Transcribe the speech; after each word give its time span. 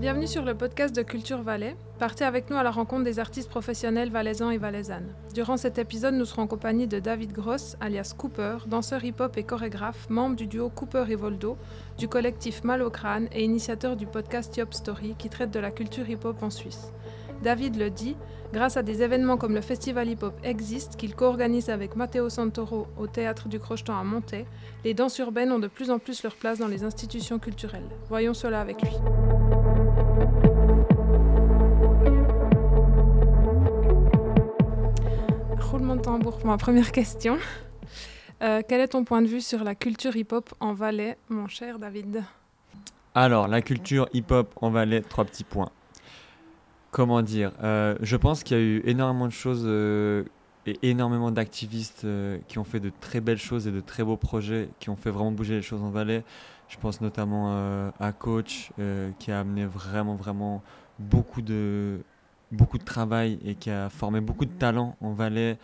Bienvenue 0.00 0.28
sur 0.28 0.44
le 0.44 0.54
podcast 0.54 0.94
de 0.94 1.02
Culture 1.02 1.42
Valais. 1.42 1.74
Partez 1.98 2.24
avec 2.24 2.50
nous 2.50 2.56
à 2.56 2.62
la 2.62 2.70
rencontre 2.70 3.02
des 3.02 3.18
artistes 3.18 3.50
professionnels 3.50 4.12
valaisans 4.12 4.50
et 4.50 4.56
valaisannes. 4.56 5.12
Durant 5.34 5.56
cet 5.56 5.76
épisode, 5.76 6.14
nous 6.14 6.24
serons 6.24 6.42
en 6.42 6.46
compagnie 6.46 6.86
de 6.86 7.00
David 7.00 7.32
Gross, 7.32 7.76
alias 7.80 8.14
Cooper, 8.16 8.58
danseur 8.68 9.04
hip-hop 9.04 9.36
et 9.36 9.42
chorégraphe, 9.42 10.08
membre 10.08 10.36
du 10.36 10.46
duo 10.46 10.68
Cooper 10.70 11.06
et 11.08 11.16
Voldo, 11.16 11.56
du 11.98 12.06
collectif 12.06 12.62
Mal 12.62 12.82
au 12.82 12.90
crâne 12.90 13.26
et 13.32 13.42
initiateur 13.42 13.96
du 13.96 14.06
podcast 14.06 14.56
Yop 14.56 14.72
Story 14.72 15.16
qui 15.18 15.30
traite 15.30 15.50
de 15.50 15.58
la 15.58 15.72
culture 15.72 16.08
hip-hop 16.08 16.44
en 16.44 16.50
Suisse. 16.50 16.92
David 17.42 17.76
le 17.76 17.90
dit, 17.90 18.16
grâce 18.52 18.76
à 18.76 18.84
des 18.84 19.02
événements 19.02 19.36
comme 19.36 19.54
le 19.54 19.60
Festival 19.60 20.08
Hip 20.08 20.22
Hop 20.22 20.34
Existe, 20.44 20.94
qu'il 20.94 21.16
co-organise 21.16 21.70
avec 21.70 21.96
Matteo 21.96 22.28
Santoro 22.28 22.86
au 22.96 23.08
Théâtre 23.08 23.48
du 23.48 23.58
Crochetan 23.58 23.98
à 23.98 24.04
Montaix, 24.04 24.46
les 24.84 24.94
danses 24.94 25.18
urbaines 25.18 25.50
ont 25.50 25.58
de 25.58 25.66
plus 25.66 25.90
en 25.90 25.98
plus 25.98 26.22
leur 26.22 26.36
place 26.36 26.60
dans 26.60 26.68
les 26.68 26.84
institutions 26.84 27.40
culturelles. 27.40 27.88
Voyons 28.08 28.34
cela 28.34 28.60
avec 28.60 28.80
lui. 28.80 28.92
Roulement 35.70 35.96
de 35.96 36.00
tambour 36.00 36.38
pour 36.38 36.46
ma 36.46 36.56
première 36.56 36.92
question. 36.92 37.36
Euh, 38.42 38.62
quel 38.66 38.80
est 38.80 38.88
ton 38.88 39.04
point 39.04 39.20
de 39.20 39.26
vue 39.26 39.42
sur 39.42 39.64
la 39.64 39.74
culture 39.74 40.16
hip-hop 40.16 40.48
en 40.60 40.72
Valais, 40.72 41.18
mon 41.28 41.46
cher 41.46 41.78
David 41.78 42.24
Alors, 43.14 43.48
la 43.48 43.60
culture 43.60 44.08
hip-hop 44.14 44.50
en 44.62 44.70
Valais, 44.70 45.02
trois 45.02 45.26
petits 45.26 45.44
points. 45.44 45.70
Comment 46.90 47.20
dire 47.20 47.52
euh, 47.62 47.96
Je 48.00 48.16
pense 48.16 48.44
qu'il 48.44 48.56
y 48.56 48.60
a 48.60 48.62
eu 48.62 48.82
énormément 48.86 49.26
de 49.26 49.32
choses 49.32 49.64
euh, 49.66 50.24
et 50.64 50.78
énormément 50.88 51.30
d'activistes 51.32 52.06
qui 52.48 52.58
ont 52.58 52.64
fait 52.64 52.80
de 52.80 52.90
très 53.00 53.20
belles 53.20 53.36
choses 53.36 53.66
et 53.66 53.70
de 53.70 53.80
très 53.80 54.04
beaux 54.04 54.16
projets, 54.16 54.70
qui 54.80 54.88
ont 54.88 54.96
fait 54.96 55.10
vraiment 55.10 55.32
bouger 55.32 55.56
les 55.56 55.62
choses 55.62 55.82
en 55.82 55.90
Valais. 55.90 56.24
Je 56.68 56.78
pense 56.78 57.02
notamment 57.02 57.90
à 58.00 58.12
Coach, 58.12 58.70
qui 59.18 59.32
a 59.32 59.40
amené 59.40 59.66
vraiment, 59.66 60.14
vraiment 60.14 60.62
beaucoup 60.98 61.42
de, 61.42 62.00
beaucoup 62.50 62.78
de 62.78 62.84
travail 62.84 63.38
et 63.44 63.54
qui 63.54 63.70
a 63.70 63.90
formé 63.90 64.20
beaucoup 64.20 64.44
de 64.44 64.52
talents 64.52 64.96
en 65.00 65.12
Valais. 65.12 65.58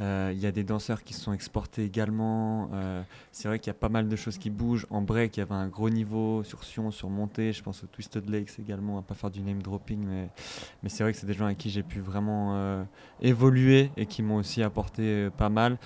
Euh, 0.00 0.30
il 0.32 0.40
y 0.40 0.46
a 0.46 0.52
des 0.52 0.64
danseurs 0.64 1.04
qui 1.04 1.12
se 1.12 1.20
sont 1.20 1.32
exportés 1.32 1.84
également. 1.84 2.70
Euh, 2.72 3.02
c'est 3.30 3.48
vrai 3.48 3.58
qu'il 3.58 3.68
y 3.68 3.70
a 3.70 3.78
pas 3.78 3.90
mal 3.90 4.08
de 4.08 4.16
choses 4.16 4.38
qui 4.38 4.48
bougent. 4.48 4.86
En 4.90 5.02
break, 5.02 5.36
il 5.36 5.40
y 5.40 5.42
avait 5.42 5.54
un 5.54 5.68
gros 5.68 5.90
niveau 5.90 6.42
sur 6.44 6.64
Sion, 6.64 6.90
sur 6.90 7.10
montée. 7.10 7.52
Je 7.52 7.62
pense 7.62 7.84
au 7.84 7.86
Twisted 7.86 8.28
Lakes 8.30 8.58
également, 8.58 8.98
à 8.98 9.02
pas 9.02 9.14
faire 9.14 9.30
du 9.30 9.42
name 9.42 9.62
dropping, 9.62 10.04
mais, 10.04 10.88
c'est 10.88 11.02
vrai 11.02 11.12
que 11.12 11.18
c'est 11.18 11.26
des 11.26 11.34
gens 11.34 11.46
avec 11.46 11.58
qui 11.58 11.70
j'ai 11.70 11.82
pu 11.82 12.00
vraiment 12.00 12.54
euh, 12.54 12.82
évoluer 13.20 13.90
et 13.96 14.06
qui 14.06 14.22
m'ont 14.22 14.36
aussi 14.36 14.62
apporté 14.62 15.28
pas 15.36 15.50
mal. 15.50 15.78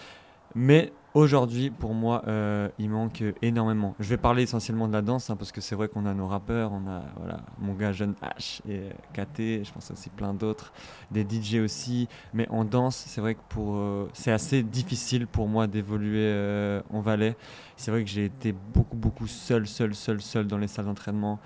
Mais 0.54 0.92
Aujourd'hui, 1.16 1.70
pour 1.70 1.94
moi, 1.94 2.24
euh, 2.28 2.68
il 2.78 2.90
manque 2.90 3.24
énormément. 3.40 3.94
Je 3.98 4.06
vais 4.06 4.18
parler 4.18 4.42
essentiellement 4.42 4.86
de 4.86 4.92
la 4.92 5.00
danse, 5.00 5.30
hein, 5.30 5.36
parce 5.36 5.50
que 5.50 5.62
c'est 5.62 5.74
vrai 5.74 5.88
qu'on 5.88 6.04
a 6.04 6.12
nos 6.12 6.26
rappeurs, 6.26 6.72
on 6.72 6.86
a 6.86 7.04
voilà, 7.16 7.40
mon 7.58 7.72
gars 7.72 7.90
Jeune 7.90 8.14
H 8.22 8.60
et 8.68 8.90
KT, 9.14 9.64
je 9.64 9.72
pense 9.72 9.90
aussi 9.90 10.10
plein 10.10 10.34
d'autres, 10.34 10.74
des 11.10 11.22
DJ 11.22 11.60
aussi. 11.64 12.06
Mais 12.34 12.46
en 12.50 12.66
danse, 12.66 13.02
c'est 13.06 13.22
vrai 13.22 13.34
que 13.34 13.40
pour, 13.48 13.76
euh, 13.76 14.10
c'est 14.12 14.30
assez 14.30 14.62
difficile 14.62 15.26
pour 15.26 15.48
moi 15.48 15.66
d'évoluer 15.66 16.20
euh, 16.20 16.82
en 16.90 17.00
Valais. 17.00 17.34
C'est 17.78 17.90
vrai 17.90 18.04
que 18.04 18.10
j'ai 18.10 18.26
été 18.26 18.52
beaucoup, 18.52 18.98
beaucoup 18.98 19.26
seul, 19.26 19.66
seul, 19.66 19.94
seul, 19.94 20.20
seul 20.20 20.46
dans 20.46 20.58
les 20.58 20.68
salles 20.68 20.84
d'entraînement. 20.84 21.40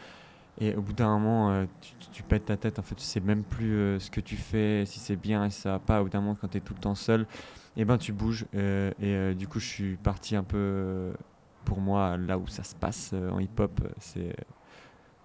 Et 0.58 0.74
au 0.74 0.82
bout 0.82 0.92
d'un 0.92 1.18
moment, 1.18 1.66
tu, 1.80 1.94
tu, 2.12 2.22
pètes 2.22 2.46
ta 2.46 2.56
tête, 2.56 2.78
en 2.78 2.82
fait, 2.82 2.94
tu 2.94 3.04
sais 3.04 3.20
même 3.20 3.44
plus 3.44 3.98
ce 3.98 4.10
que 4.10 4.20
tu 4.20 4.36
fais, 4.36 4.84
si 4.84 4.98
c'est 4.98 5.16
bien, 5.16 5.48
si 5.48 5.60
ça 5.60 5.72
va 5.72 5.78
pas. 5.78 6.00
Au 6.00 6.04
bout 6.04 6.10
d'un 6.10 6.20
moment, 6.20 6.36
quand 6.38 6.48
tu 6.48 6.58
es 6.58 6.60
tout 6.60 6.74
le 6.74 6.80
temps 6.80 6.94
seul, 6.94 7.26
et 7.76 7.82
eh 7.82 7.84
ben 7.84 7.98
tu 7.98 8.12
bouges. 8.12 8.46
Euh, 8.54 8.90
et 9.00 9.14
euh, 9.14 9.34
du 9.34 9.46
coup, 9.46 9.60
je 9.60 9.66
suis 9.66 9.96
parti 9.96 10.34
un 10.34 10.42
peu, 10.42 10.56
euh, 10.58 11.12
pour 11.64 11.80
moi, 11.80 12.16
là 12.16 12.36
où 12.36 12.48
ça 12.48 12.64
se 12.64 12.74
passe 12.74 13.12
en 13.12 13.38
hip-hop, 13.38 13.80
c'est 13.98 14.34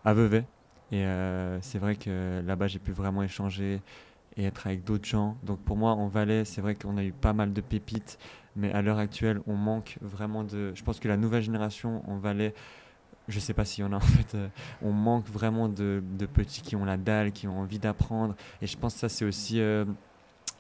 à 0.04 0.14
Vevey. 0.14 0.46
Et 0.92 1.04
c'est 1.62 1.80
vrai 1.80 1.96
que 1.96 2.42
là-bas, 2.46 2.68
j'ai 2.68 2.80
pu 2.80 2.92
vraiment 2.92 3.24
échanger 3.24 3.82
et 4.38 4.46
être 4.46 4.68
avec 4.68 4.84
d'autres 4.84 5.08
gens. 5.08 5.38
Donc 5.44 5.60
pour 5.60 5.78
moi, 5.78 5.92
en 5.92 6.08
Valais, 6.08 6.46
c'est 6.46 6.62
vrai 6.62 6.76
qu'on 6.76 6.98
a 6.98 7.04
eu 7.04 7.12
pas 7.12 7.34
mal 7.34 7.54
de 7.54 7.62
pépites, 7.62 8.20
mais 8.56 8.72
à 8.72 8.82
l'heure 8.82 9.00
actuelle, 9.00 9.42
on 9.48 9.56
manque 9.56 9.98
vraiment 10.02 10.44
de... 10.44 10.72
Je 10.76 10.84
pense 10.84 11.00
que 11.00 11.08
la 11.08 11.18
nouvelle 11.18 11.42
génération 11.42 12.08
en 12.10 12.18
Valais, 12.18 12.54
je 13.28 13.40
sais 13.40 13.54
pas 13.54 13.66
s'il 13.66 13.84
y 13.84 13.88
en 13.88 13.94
a 13.94 13.96
en 13.98 14.00
fait, 14.00 14.38
on 14.82 14.92
manque 14.92 15.28
vraiment 15.28 15.70
de, 15.70 16.04
de, 16.18 16.26
petits 16.26 16.62
qui 16.62 16.76
ont 16.76 16.86
la 16.86 16.98
dalle, 16.98 17.32
qui 17.32 17.48
ont 17.48 17.60
envie 17.60 17.80
d'apprendre. 17.80 18.36
Et 18.62 18.68
je 18.68 18.78
pense 18.78 18.94
que 18.94 19.00
ça, 19.02 19.10
c'est 19.10 19.26
aussi 19.26 19.60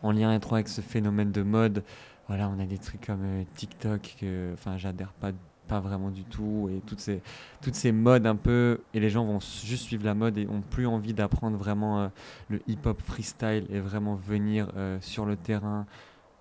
en 0.02 0.12
lien 0.12 0.34
étroit 0.34 0.59
avec 0.59 0.68
ce 0.68 0.81
phénomène 0.81 1.31
de 1.31 1.42
mode. 1.42 1.84
Voilà, 2.28 2.50
on 2.50 2.59
a 2.59 2.66
des 2.66 2.78
trucs 2.78 3.06
comme 3.06 3.24
euh, 3.24 3.44
TikTok 3.56 4.16
que 4.20 4.56
j'adhère 4.78 5.14
pas 5.14 5.31
pas 5.68 5.80
vraiment 5.80 6.12
du 6.12 6.24
tout 6.24 6.70
et 6.72 6.80
toutes 6.86 7.00
ces 7.00 7.24
toutes 7.64 7.74
ces 7.74 7.92
modes 7.92 8.28
un 8.28 8.36
peu 8.36 8.82
et 8.94 9.00
les 9.00 9.09
gens 9.09 9.26
vont 9.26 9.40
juste 9.40 9.86
suivre 9.86 10.06
la 10.06 10.14
mode 10.14 10.38
et 10.38 10.47
ont 10.47 10.62
plus 10.62 10.86
envie 10.86 11.16
d'apprendre 11.16 11.58
vraiment 11.58 12.02
euh, 12.02 12.08
le 12.50 12.62
hip 12.68 12.86
hop 12.86 13.02
freestyle 13.02 13.66
et 13.72 13.80
vraiment 13.80 14.14
venir 14.14 14.68
euh, 14.78 15.00
sur 15.02 15.26
le 15.26 15.36
terrain 15.36 15.88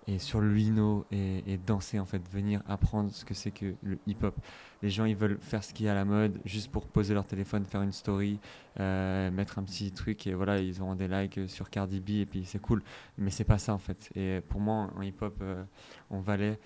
et 0.07 0.19
sur 0.19 0.41
le 0.41 0.53
lino 0.53 1.05
et, 1.11 1.57
danser 1.65 1.99
en 1.99 2.05
fait, 2.05 2.21
venir 2.31 2.61
apprendre 2.67 3.11
ce 3.11 3.25
que 3.25 3.33
c'est 3.33 3.51
que 3.51 3.73
le 3.81 3.97
hip-hop. 4.05 4.35
Les 4.85 4.91
gens 4.91 5.05
ils 5.05 5.15
veulent 5.15 5.39
faire 5.41 5.63
ce 5.63 5.73
qui 5.73 5.87
est 5.87 5.89
à 5.89 5.95
la 5.95 6.05
mode 6.05 6.39
juste 6.45 6.71
pour 6.71 6.85
poser 6.85 7.15
leur 7.15 7.25
téléphone, 7.25 7.65
faire 7.65 7.81
une 7.81 7.91
story, 7.91 8.37
euh, 8.79 9.31
mettre 9.31 9.57
un 9.57 9.63
petit 9.63 9.91
truc 9.91 10.27
et 10.27 10.35
voilà 10.35 10.59
ils 10.59 10.79
auront 10.79 10.93
des 10.93 11.07
likes 11.07 11.39
sur 11.49 11.71
Cardi 11.71 11.99
B 11.99 12.09
et 12.21 12.25
puis 12.27 12.45
c'est 12.45 12.61
cool. 12.61 12.83
Mais 13.17 13.31
c'est 13.31 13.45
pas 13.45 13.57
ça 13.57 13.73
en 13.73 13.79
fait. 13.79 14.11
Et 14.15 14.41
pour 14.47 14.61
moi 14.61 14.91
en 14.95 15.01
hip-hop 15.01 15.39
euh, 15.41 15.63
en 16.11 16.19
Valais, 16.19 16.59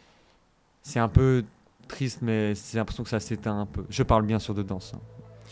c'est 0.81 0.99
un 0.99 1.07
peu 1.07 1.45
triste 1.87 2.21
mais 2.21 2.55
c'est 2.55 2.77
l'impression 2.77 3.03
que 3.03 3.09
ça 3.09 3.21
s'éteint 3.21 3.61
un 3.61 3.65
peu. 3.65 3.85
Je 3.89 4.03
parle 4.03 4.25
bien 4.25 4.39
sûr 4.39 4.53
de 4.53 4.63
danse. 4.63 4.93
Hein. 4.93 4.99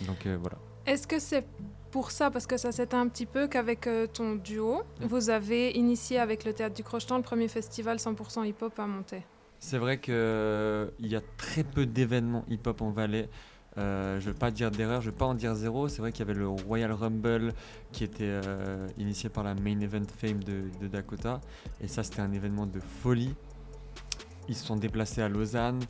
Donc 0.06 0.26
euh, 0.26 0.38
voilà. 0.38 0.58
Est-ce 0.86 1.08
que 1.08 1.20
c'est 1.20 1.46
pour 1.92 2.12
ça, 2.12 2.30
parce 2.30 2.46
que 2.46 2.58
ça 2.58 2.72
s'éteint 2.72 3.02
un 3.02 3.08
petit 3.08 3.26
peu, 3.26 3.48
qu'avec 3.48 3.88
euh, 3.88 4.08
ton 4.08 4.36
duo, 4.36 4.84
mm. 5.02 5.06
vous 5.06 5.30
avez 5.30 5.72
initié 5.72 6.20
avec 6.20 6.44
le 6.44 6.54
Théâtre 6.54 6.76
du 6.76 6.84
Crochetan 6.84 7.18
le 7.18 7.24
premier 7.24 7.48
festival 7.48 7.98
100% 7.98 8.46
hip-hop 8.46 8.78
à 8.78 8.88
monter? 8.88 9.24
C'est 9.60 9.78
vrai 9.78 10.00
qu'il 10.00 10.14
euh, 10.14 10.90
y 11.00 11.16
a 11.16 11.22
très 11.38 11.64
peu 11.64 11.86
d'événements 11.86 12.46
hip-hop 12.50 12.82
en 12.82 12.92
Valais. 12.92 13.30
Euh, 13.78 14.20
je 14.20 14.28
ne 14.28 14.34
vais 14.34 14.38
pas 14.38 14.50
dire 14.50 14.72
d'erreur, 14.72 15.02
je 15.02 15.08
ne 15.08 15.12
vais 15.12 15.18
pas 15.18 15.26
en 15.26 15.36
dire 15.36 15.54
zéro. 15.56 15.88
C'est 15.88 16.02
vrai 16.02 16.12
qu'il 16.12 16.26
y 16.26 16.30
avait 16.30 16.38
le 16.38 16.48
Royal 16.48 16.92
Rumble 16.92 17.54
qui 17.92 18.04
était 18.04 18.40
initié 18.98 19.30
par 19.30 19.44
la 19.44 19.56
Main 19.56 19.80
Event 19.80 20.06
Fame 20.18 20.44
de, 20.44 20.88
Dakota. 20.88 21.42
Et 21.82 21.88
ça, 21.88 22.04
c'était 22.04 22.22
un 22.22 22.32
événement 22.32 22.66
de 22.66 22.80
folie. 22.80 23.36
Ils 24.50 24.56
se 24.56 24.66
sont 24.66 24.78
déplacés 24.78 25.22
à 25.22 25.30
Lausanne. 25.30 25.82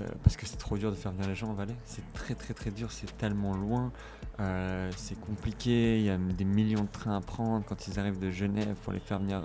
Euh, 0.00 0.06
parce 0.24 0.36
que 0.36 0.44
c'est 0.44 0.56
trop 0.56 0.76
dur 0.76 0.90
de 0.90 0.96
faire 0.96 1.12
venir 1.12 1.28
les 1.28 1.36
gens 1.36 1.50
en 1.50 1.54
Valais. 1.54 1.76
C'est 1.84 2.02
très 2.14 2.34
très 2.34 2.52
très 2.52 2.70
dur, 2.70 2.90
c'est 2.90 3.16
tellement 3.16 3.54
loin, 3.54 3.92
euh, 4.40 4.90
c'est 4.96 5.18
compliqué, 5.20 5.98
il 5.98 6.04
y 6.04 6.10
a 6.10 6.16
des 6.16 6.44
millions 6.44 6.82
de 6.82 6.88
trains 6.88 7.16
à 7.16 7.20
prendre 7.20 7.64
quand 7.64 7.86
ils 7.86 8.00
arrivent 8.00 8.18
de 8.18 8.30
Genève 8.30 8.74
pour 8.82 8.92
les 8.92 8.98
faire 8.98 9.20
venir 9.20 9.44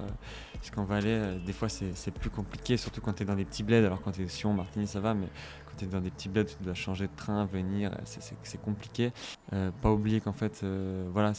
euh, 0.59 0.61
jusqu'en 0.61 0.83
Valais. 0.83 1.39
des 1.45 1.53
fois 1.53 1.69
c'est 1.69 2.11
plus 2.11 2.29
compliqué, 2.29 2.77
surtout 2.77 3.01
quand 3.01 3.13
tu 3.13 3.23
es 3.23 3.25
dans 3.25 3.35
des 3.35 3.45
petits 3.45 3.63
bleds, 3.63 3.85
alors 3.85 4.01
quand 4.01 4.11
tu 4.11 4.23
es 4.23 4.27
Sion, 4.27 4.53
Martigny 4.53 4.87
ça 4.87 4.99
va, 4.99 5.13
mais 5.13 5.27
dans 5.87 6.01
des 6.01 6.11
petits 6.11 6.29
bleds, 6.29 6.45
tu 6.45 6.63
dois 6.63 6.73
changer 6.73 7.07
de 7.07 7.15
train, 7.15 7.45
venir, 7.45 7.91
c'est 8.03 8.61
compliqué. 8.61 9.11
Euh, 9.53 9.71
pas 9.81 9.91
oublier 9.91 10.21
qu'en 10.21 10.33
fait, 10.33 10.61
euh, 10.63 11.07
voilà, 11.11 11.33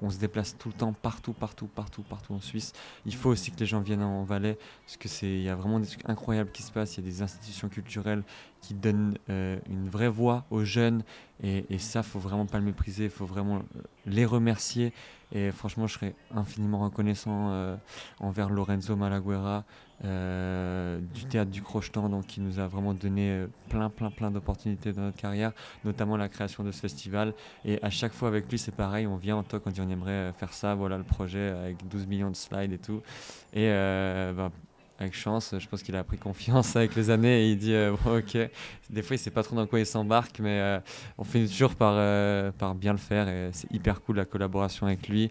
on 0.00 0.10
se 0.10 0.18
déplace 0.18 0.56
tout 0.58 0.68
le 0.68 0.74
temps, 0.74 0.92
partout, 0.92 1.32
partout, 1.32 1.66
partout, 1.66 2.02
partout 2.02 2.34
en 2.34 2.40
Suisse. 2.40 2.72
Il 3.04 3.14
faut 3.14 3.30
aussi 3.30 3.50
que 3.50 3.60
les 3.60 3.66
gens 3.66 3.80
viennent 3.80 4.02
en 4.02 4.24
Valais, 4.24 4.58
parce 4.84 4.96
que 4.96 5.08
c'est, 5.08 5.28
il 5.28 5.42
y 5.42 5.48
a 5.48 5.54
vraiment 5.54 5.80
des 5.80 5.86
trucs 5.86 6.08
incroyables 6.08 6.50
qui 6.50 6.62
se 6.62 6.72
passent. 6.72 6.96
Il 6.96 7.04
y 7.04 7.08
a 7.08 7.10
des 7.10 7.22
institutions 7.22 7.68
culturelles 7.68 8.22
qui 8.60 8.74
donnent 8.74 9.16
euh, 9.30 9.58
une 9.68 9.88
vraie 9.88 10.08
voix 10.08 10.44
aux 10.50 10.64
jeunes, 10.64 11.02
et, 11.42 11.64
et 11.70 11.78
ça, 11.78 12.02
faut 12.02 12.18
vraiment 12.18 12.46
pas 12.46 12.58
le 12.58 12.64
mépriser. 12.64 13.04
Il 13.04 13.10
faut 13.10 13.26
vraiment 13.26 13.62
les 14.06 14.24
remercier. 14.24 14.92
Et 15.32 15.50
franchement, 15.50 15.86
je 15.86 15.94
serais 15.94 16.14
infiniment 16.34 16.78
reconnaissant 16.78 17.76
envers 18.20 18.48
Lorenzo 18.48 18.94
Malaguerra, 18.94 19.64
euh, 20.04 21.00
du 21.14 21.24
théâtre 21.24 21.50
du 21.50 21.62
Crochetan, 21.62 22.10
donc 22.10 22.26
qui 22.26 22.42
nous 22.42 22.58
a 22.58 22.66
vraiment 22.66 22.92
donné 22.92 23.30
euh, 23.30 23.46
plein, 23.70 23.88
plein, 23.88 24.10
plein 24.10 24.30
d'opportunités 24.30 24.92
dans 24.92 25.00
notre 25.00 25.16
carrière, 25.16 25.52
notamment 25.86 26.18
la 26.18 26.28
création 26.28 26.62
de 26.64 26.70
ce 26.70 26.80
festival. 26.80 27.32
Et 27.64 27.82
à 27.82 27.88
chaque 27.88 28.12
fois 28.12 28.28
avec 28.28 28.50
lui, 28.50 28.58
c'est 28.58 28.74
pareil, 28.74 29.06
on 29.06 29.16
vient 29.16 29.36
en 29.36 29.42
talk, 29.42 29.62
on 29.64 29.70
dit 29.70 29.80
on 29.80 29.88
aimerait 29.88 30.10
euh, 30.10 30.32
faire 30.34 30.52
ça, 30.52 30.74
voilà 30.74 30.98
le 30.98 31.04
projet 31.04 31.48
avec 31.48 31.88
12 31.88 32.06
millions 32.06 32.30
de 32.30 32.36
slides 32.36 32.72
et 32.72 32.78
tout. 32.78 33.00
Bah, 33.54 34.50
avec 34.98 35.14
chance, 35.14 35.54
je 35.58 35.68
pense 35.68 35.82
qu'il 35.82 35.96
a 35.96 36.04
pris 36.04 36.18
confiance 36.18 36.76
avec 36.76 36.94
les 36.94 37.10
années 37.10 37.44
et 37.44 37.50
il 37.50 37.58
dit 37.58 37.74
ok. 38.06 38.38
Des 38.90 39.02
fois, 39.02 39.16
il 39.16 39.18
sait 39.18 39.30
pas 39.30 39.42
trop 39.42 39.56
dans 39.56 39.66
quoi 39.66 39.80
il 39.80 39.86
s'embarque, 39.86 40.38
mais 40.40 40.80
on 41.18 41.24
finit 41.24 41.48
toujours 41.48 41.74
par, 41.74 41.94
par 42.54 42.74
bien 42.74 42.92
le 42.92 42.98
faire 42.98 43.28
et 43.28 43.50
c'est 43.52 43.70
hyper 43.72 44.00
cool 44.00 44.16
la 44.16 44.24
collaboration 44.24 44.86
avec 44.86 45.08
lui. 45.08 45.30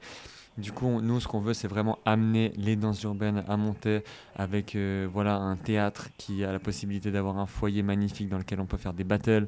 Du 0.57 0.71
coup, 0.71 1.01
nous, 1.01 1.19
ce 1.19 1.27
qu'on 1.27 1.41
veut, 1.41 1.53
c'est 1.53 1.67
vraiment 1.67 1.99
amener 2.05 2.53
les 2.55 2.77
danses 2.77 3.03
urbaines 3.03 3.43
à 3.47 3.57
monter 3.57 4.03
avec 4.37 4.75
euh, 4.75 5.05
voilà, 5.11 5.35
un 5.35 5.57
théâtre 5.57 6.07
qui 6.17 6.45
a 6.45 6.51
la 6.53 6.59
possibilité 6.59 7.11
d'avoir 7.11 7.37
un 7.39 7.45
foyer 7.45 7.83
magnifique 7.83 8.29
dans 8.29 8.37
lequel 8.37 8.61
on 8.61 8.65
peut 8.65 8.77
faire 8.77 8.93
des 8.93 9.03
battles. 9.03 9.47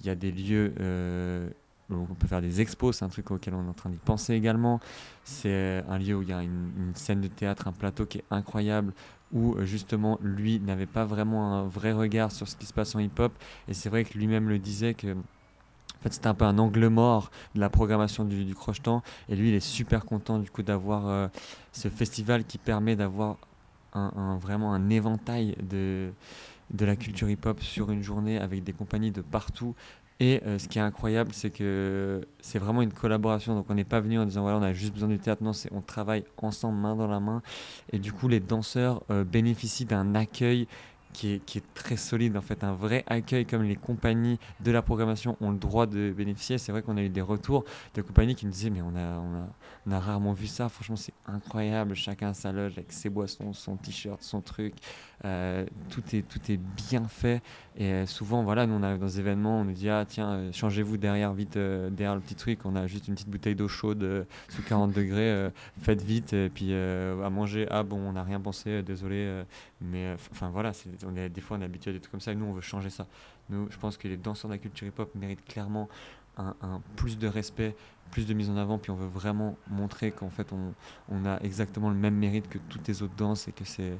Il 0.00 0.06
y 0.06 0.10
a 0.10 0.16
des 0.16 0.32
lieux 0.32 0.74
euh, 0.80 1.48
on 1.90 2.14
peut 2.14 2.26
faire 2.26 2.40
des 2.40 2.60
expos, 2.60 2.98
c'est 2.98 3.04
un 3.04 3.08
truc 3.08 3.30
auquel 3.30 3.54
on 3.54 3.64
est 3.64 3.68
en 3.68 3.74
train 3.74 3.90
d'y 3.90 3.96
penser 3.96 4.34
également. 4.34 4.80
C'est 5.24 5.84
un 5.88 5.98
lieu 5.98 6.16
où 6.16 6.22
il 6.22 6.28
y 6.28 6.32
a 6.32 6.42
une, 6.42 6.92
scène 6.94 7.20
de 7.20 7.28
théâtre, 7.28 7.68
un 7.68 7.72
plateau 7.72 8.06
qui 8.06 8.18
est 8.18 8.24
incroyable, 8.30 8.92
où 9.32 9.54
euh, 9.54 9.64
justement 9.64 10.18
lui 10.22 10.58
n'avait 10.60 10.86
pas 10.86 11.04
vraiment 11.04 11.54
un 11.54 11.64
vrai 11.64 11.92
regard 11.92 12.32
sur 12.32 12.48
ce 12.48 12.56
qui 12.56 12.66
se 12.66 12.72
passe 12.72 12.94
en 12.94 12.98
hip-hop. 12.98 13.32
Et 13.68 13.74
c'est 13.74 13.88
vrai 13.88 14.04
que 14.04 14.16
lui-même 14.18 14.48
le 14.48 14.58
disait 14.58 14.94
que 14.94 15.16
c'était 16.10 16.28
un 16.28 16.34
peu 16.34 16.46
un 16.46 16.58
angle 16.58 16.88
mort 16.88 17.30
de 17.54 17.60
la 17.60 17.68
programmation 17.68 18.24
du, 18.24 18.44
du 18.44 18.54
crochetant. 18.54 19.02
Et 19.28 19.36
lui, 19.36 19.50
il 19.50 19.54
est 19.54 19.60
super 19.60 20.04
content 20.04 20.38
du 20.38 20.50
coup 20.50 20.62
d'avoir 20.62 21.06
euh, 21.06 21.28
ce 21.72 21.88
festival 21.88 22.44
qui 22.44 22.58
permet 22.58 22.96
d'avoir 22.96 23.36
un, 23.92 24.38
vraiment 24.38 24.72
un 24.72 24.88
éventail 24.88 25.56
de, 25.68 26.12
de 26.72 26.84
la 26.84 26.96
culture 26.96 27.28
hip-hop 27.28 27.60
sur 27.60 27.90
une 27.90 28.02
journée 28.02 28.38
avec 28.38 28.62
des 28.62 28.72
compagnies 28.72 29.10
de 29.10 29.20
partout. 29.20 29.74
Et 30.22 30.42
euh, 30.46 30.58
ce 30.58 30.68
qui 30.68 30.78
est 30.78 30.82
incroyable, 30.82 31.30
c'est 31.32 31.48
que 31.48 32.20
c'est 32.40 32.58
vraiment 32.58 32.82
une 32.82 32.92
collaboration. 32.92 33.54
Donc 33.54 33.66
on 33.70 33.74
n'est 33.74 33.84
pas 33.84 34.00
venu 34.00 34.18
en 34.18 34.26
disant 34.26 34.42
voilà, 34.42 34.58
on 34.58 34.62
a 34.62 34.74
juste 34.74 34.92
besoin 34.92 35.08
du 35.08 35.18
théâtre. 35.18 35.42
Non, 35.42 35.52
on 35.72 35.80
travaille 35.80 36.24
ensemble, 36.36 36.78
main 36.78 36.94
dans 36.94 37.06
la 37.06 37.20
main. 37.20 37.40
Et 37.90 37.98
du 37.98 38.12
coup, 38.12 38.28
les 38.28 38.40
danseurs 38.40 39.02
euh, 39.10 39.24
bénéficient 39.24 39.86
d'un 39.86 40.14
accueil 40.14 40.68
qui 41.12 41.34
est, 41.34 41.74
très 41.74 41.96
solide, 41.96 42.36
en 42.36 42.40
fait, 42.40 42.64
un 42.64 42.72
vrai 42.72 43.04
accueil 43.06 43.44
comme 43.44 43.62
les 43.62 43.76
compagnies 43.76 44.38
de 44.60 44.70
la 44.70 44.82
programmation 44.82 45.36
ont 45.40 45.50
le 45.50 45.58
droit 45.58 45.86
de 45.86 46.12
bénéficier. 46.16 46.58
C'est 46.58 46.72
vrai 46.72 46.82
qu'on 46.82 46.96
a 46.96 47.02
eu 47.02 47.08
des 47.08 47.20
retours 47.20 47.64
de 47.94 48.02
compagnies 48.02 48.34
qui 48.34 48.46
nous 48.46 48.52
disaient, 48.52 48.70
mais 48.70 48.82
on 48.82 48.96
a, 48.96 49.20
on 49.86 49.92
a, 49.92 50.00
rarement 50.00 50.32
vu 50.32 50.46
ça, 50.46 50.68
franchement 50.68 50.96
c'est 50.96 51.12
incroyable, 51.26 51.94
chacun 51.94 52.32
sa 52.32 52.52
loge 52.52 52.72
avec 52.78 52.92
ses 52.92 53.10
boissons, 53.10 53.52
son 53.52 53.76
t-shirt, 53.76 54.22
son 54.22 54.40
truc, 54.40 54.74
euh, 55.24 55.66
tout, 55.90 56.02
est, 56.14 56.22
tout 56.22 56.40
est 56.50 56.56
bien 56.56 57.06
fait. 57.08 57.42
Et 57.76 57.92
euh, 57.92 58.06
souvent, 58.06 58.42
voilà, 58.42 58.66
nous 58.66 58.74
on 58.74 58.82
arrive 58.82 58.98
dans 58.98 59.06
des 59.06 59.20
événements, 59.20 59.60
on 59.60 59.64
nous 59.64 59.72
dit, 59.72 59.90
ah 59.90 60.04
tiens, 60.06 60.32
euh, 60.32 60.52
changez-vous 60.52 60.96
derrière 60.96 61.32
vite, 61.32 61.58
derrière 61.58 62.14
le 62.14 62.20
petit 62.20 62.34
truc, 62.34 62.60
on 62.64 62.76
a 62.76 62.86
juste 62.86 63.08
une 63.08 63.14
petite 63.14 63.28
bouteille 63.28 63.54
d'eau 63.54 63.68
chaude 63.68 64.26
sous 64.48 64.62
40 64.62 64.92
degrés, 64.92 65.50
faites 65.82 66.02
vite, 66.02 66.32
et 66.32 66.48
puis 66.48 66.72
à 66.74 67.30
manger, 67.30 67.66
ah 67.70 67.82
bon, 67.82 67.98
on 67.98 68.12
n'a 68.12 68.22
rien 68.22 68.40
pensé, 68.40 68.82
désolé, 68.82 69.42
mais 69.80 70.14
enfin 70.30 70.50
voilà, 70.50 70.72
on 71.06 71.16
est, 71.16 71.28
des 71.28 71.40
fois 71.40 71.56
on 71.56 71.60
est 71.60 71.64
habitué 71.64 71.90
à 71.90 71.94
des 71.94 72.00
trucs 72.00 72.10
comme 72.10 72.20
ça, 72.20 72.32
et 72.32 72.34
nous 72.34 72.46
on 72.46 72.52
veut 72.52 72.60
changer 72.60 72.90
ça. 72.90 73.06
Nous, 73.48 73.70
je 73.70 73.78
pense 73.78 73.96
que 73.96 74.08
les 74.08 74.16
danseurs 74.16 74.48
de 74.48 74.54
la 74.54 74.58
culture 74.58 74.86
hip-hop 74.86 75.14
méritent 75.14 75.44
clairement 75.44 75.88
un, 76.36 76.54
un, 76.62 76.80
plus 76.96 77.18
de 77.18 77.26
respect, 77.26 77.74
plus 78.10 78.26
de 78.26 78.34
mise 78.34 78.50
en 78.50 78.56
avant, 78.56 78.78
puis 78.78 78.90
on 78.90 78.96
veut 78.96 79.08
vraiment 79.08 79.56
montrer 79.68 80.10
qu'en 80.10 80.30
fait 80.30 80.52
on, 80.52 80.74
on, 81.08 81.24
a 81.26 81.38
exactement 81.40 81.88
le 81.88 81.96
même 81.96 82.14
mérite 82.14 82.48
que 82.48 82.58
toutes 82.58 82.86
les 82.88 83.02
autres 83.02 83.16
danses 83.16 83.48
et 83.48 83.52
que 83.52 83.64
c'est 83.64 83.98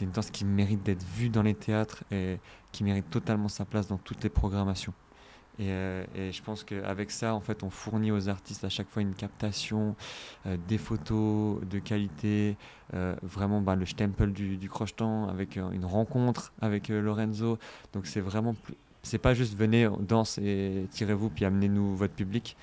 une 0.00 0.10
danse 0.10 0.30
qui 0.30 0.44
mérite 0.44 0.82
d'être 0.82 1.04
vue 1.04 1.28
dans 1.28 1.42
les 1.42 1.54
théâtres 1.54 2.04
et 2.10 2.38
qui 2.72 2.84
mérite 2.84 3.08
totalement 3.10 3.48
sa 3.48 3.64
place 3.64 3.88
dans 3.88 3.98
toutes 3.98 4.22
les 4.22 4.30
programmations. 4.30 4.94
Et, 5.58 5.68
euh, 5.70 6.04
et 6.14 6.32
je 6.32 6.42
pense 6.42 6.64
qu'avec 6.64 7.10
ça, 7.10 7.34
en 7.34 7.40
fait, 7.40 7.62
on 7.62 7.70
fournit 7.70 8.12
aux 8.12 8.28
artistes 8.28 8.64
à 8.64 8.68
chaque 8.68 8.88
fois 8.88 9.02
une 9.02 9.14
captation, 9.14 9.96
euh, 10.46 10.56
des 10.68 10.78
photos 10.78 11.60
de 11.64 11.78
qualité, 11.78 12.56
euh, 12.94 13.14
vraiment 13.22 13.60
bah, 13.60 13.74
le 13.74 13.86
stempel 13.86 14.32
du, 14.32 14.56
du 14.56 14.68
crochetant 14.68 15.28
avec 15.28 15.56
une 15.56 15.84
rencontre 15.84 16.52
avec 16.60 16.88
Lorenzo. 16.88 17.58
Donc 17.92 18.06
c'est 18.06 18.20
vraiment 18.20 18.54
c'est 19.02 19.18
pas 19.18 19.34
juste 19.34 19.56
venez, 19.56 19.88
danse 20.00 20.38
et 20.38 20.86
tirez-vous 20.90 21.30
puis 21.30 21.44
amenez-nous 21.44 21.96
votre 21.96 22.14
public. 22.14 22.56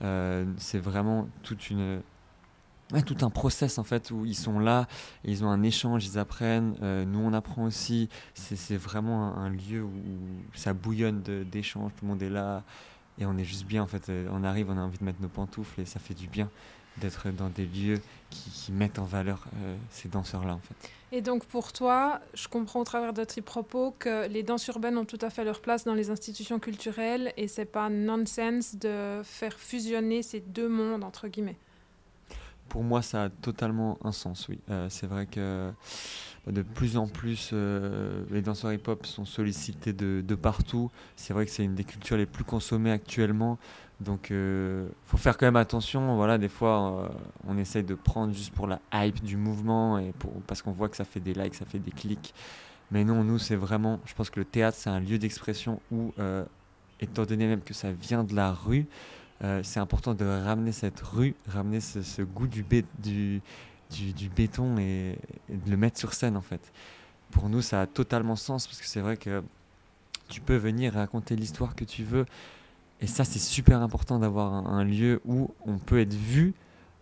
C'est 0.00 0.78
vraiment 0.78 1.28
toute 1.42 1.70
une, 1.70 2.00
tout 3.00 3.16
un 3.22 3.30
process 3.30 3.78
en 3.78 3.84
fait 3.84 4.10
où 4.10 4.26
ils 4.26 4.36
sont 4.36 4.58
là, 4.58 4.86
ils 5.24 5.44
ont 5.44 5.48
un 5.48 5.62
échange, 5.62 6.04
ils 6.04 6.18
apprennent, 6.18 6.76
euh, 6.82 7.06
nous 7.06 7.20
on 7.20 7.32
apprend 7.32 7.64
aussi. 7.64 8.10
C'est 8.34 8.76
vraiment 8.76 9.34
un, 9.34 9.48
lieu 9.48 9.82
où, 9.82 9.90
ça 10.54 10.74
bouillonne 10.74 11.22
d'échanges, 11.22 11.92
tout 11.96 12.04
le 12.04 12.10
monde 12.10 12.22
est 12.22 12.28
là 12.28 12.62
et 13.18 13.24
on 13.24 13.38
est 13.38 13.44
juste 13.44 13.64
bien 13.64 13.82
en 13.82 13.86
fait. 13.86 14.10
Euh, 14.10 14.28
on 14.30 14.44
arrive, 14.44 14.68
on 14.68 14.76
a 14.76 14.82
envie 14.82 14.98
de 14.98 15.04
mettre 15.04 15.22
nos 15.22 15.28
pantoufles 15.28 15.80
et 15.80 15.86
ça 15.86 15.98
fait 15.98 16.14
du 16.14 16.26
bien 16.26 16.50
d'être 16.98 17.30
dans 17.30 17.48
des 17.48 17.64
lieux 17.64 18.02
qui, 18.28 18.70
mettent 18.70 18.98
en 18.98 19.04
valeur 19.04 19.46
ces 19.90 20.10
danseurs-là 20.10 20.54
en 20.54 20.58
fait. 20.58 20.90
Et 21.14 21.20
donc 21.20 21.44
pour 21.44 21.72
toi, 21.72 22.20
je 22.32 22.48
comprends 22.48 22.80
au 22.80 22.84
travers 22.84 23.12
de 23.12 23.22
tes 23.24 23.42
propos 23.42 23.94
que 23.98 24.26
les 24.28 24.42
danses 24.42 24.66
urbaines 24.66 24.96
ont 24.96 25.04
tout 25.04 25.18
à 25.20 25.28
fait 25.28 25.44
leur 25.44 25.60
place 25.60 25.84
dans 25.84 25.94
les 25.94 26.10
institutions 26.10 26.58
culturelles 26.58 27.34
et 27.36 27.48
c'est 27.48 27.66
pas 27.66 27.90
nonsense 27.90 28.76
de 28.76 29.20
faire 29.22 29.58
fusionner 29.58 30.22
ces 30.22 30.40
deux 30.40 30.68
mondes 30.68 31.04
entre 31.04 31.28
guillemets. 31.28 31.58
Pour 32.72 32.84
moi, 32.84 33.02
ça 33.02 33.24
a 33.24 33.28
totalement 33.28 33.98
un 34.02 34.12
sens, 34.12 34.48
oui. 34.48 34.58
Euh, 34.70 34.86
c'est 34.88 35.06
vrai 35.06 35.26
que 35.26 35.70
de 36.46 36.62
plus 36.62 36.96
en 36.96 37.06
plus, 37.06 37.50
euh, 37.52 38.24
les 38.30 38.40
danseurs 38.40 38.72
hip-hop 38.72 39.04
sont 39.04 39.26
sollicités 39.26 39.92
de, 39.92 40.34
partout. 40.34 40.90
C'est 41.14 41.34
vrai 41.34 41.44
que 41.44 41.50
c'est 41.50 41.64
une 41.64 41.74
des 41.74 41.84
cultures 41.84 42.16
les 42.16 42.24
plus 42.24 42.44
consommées 42.44 42.90
actuellement. 42.90 43.58
Donc, 44.00 44.28
il 44.30 44.36
euh, 44.36 44.88
faut 45.04 45.18
faire 45.18 45.36
quand 45.36 45.44
même 45.44 45.56
attention. 45.56 46.16
Voilà, 46.16 46.38
des 46.38 46.48
fois, 46.48 46.94
euh, 46.94 47.08
on 47.46 47.58
essaye 47.58 47.84
de 47.84 47.94
prendre 47.94 48.32
juste 48.32 48.54
pour 48.54 48.66
la 48.66 48.80
hype 48.94 49.22
du 49.22 49.36
mouvement 49.36 49.98
et 49.98 50.14
parce 50.46 50.62
qu'on 50.62 50.72
voit 50.72 50.88
que 50.88 50.96
ça 50.96 51.04
fait 51.04 51.20
des 51.20 51.34
likes, 51.34 51.54
ça 51.54 51.66
fait 51.66 51.78
des 51.78 51.90
clics. 51.90 52.32
Mais 52.90 53.04
non, 53.04 53.22
nous, 53.22 53.38
c'est 53.38 53.54
vraiment. 53.54 54.00
Je 54.06 54.14
pense 54.14 54.30
que 54.30 54.40
le 54.40 54.46
théâtre, 54.46 54.78
c'est 54.80 54.88
un 54.88 55.00
lieu 55.00 55.18
d'expression 55.18 55.78
où, 55.90 56.14
euh, 56.18 56.42
étant 57.00 57.26
donné 57.26 57.46
même 57.46 57.60
que 57.60 57.74
ça 57.74 57.92
vient 57.92 58.24
de 58.24 58.34
la 58.34 58.50
rue, 58.50 58.86
c'est 59.62 59.80
important 59.80 60.14
de 60.14 60.24
ramener 60.24 60.72
cette 60.72 61.00
rue, 61.00 61.34
ramener 61.48 61.80
ce, 61.80 62.22
goût 62.22 62.46
du, 62.46 62.62
béton 64.36 64.78
et, 64.78 65.18
et, 65.48 65.56
de 65.56 65.70
le 65.70 65.76
mettre 65.76 65.98
sur 65.98 66.14
scène, 66.14 66.36
en 66.36 66.42
fait. 66.42 66.72
Pour 67.30 67.48
nous, 67.48 67.62
ça 67.62 67.80
a 67.80 67.86
totalement 67.86 68.36
sens 68.36 68.66
parce 68.66 68.80
que 68.80 68.86
c'est 68.86 69.00
vrai 69.00 69.16
que 69.16 69.42
tu 70.28 70.40
peux 70.40 70.56
venir 70.56 70.94
raconter 70.94 71.36
l'histoire 71.36 71.74
que 71.74 71.84
tu 71.84 72.04
veux. 72.04 72.26
Et 73.00 73.06
ça, 73.06 73.24
c'est 73.24 73.38
super 73.38 73.82
important 73.82 74.18
d'avoir 74.18 74.52
un, 74.52 74.84
lieu 74.84 75.20
où 75.24 75.50
on 75.66 75.78
peut 75.78 76.00
être 76.00 76.14
vu 76.14 76.54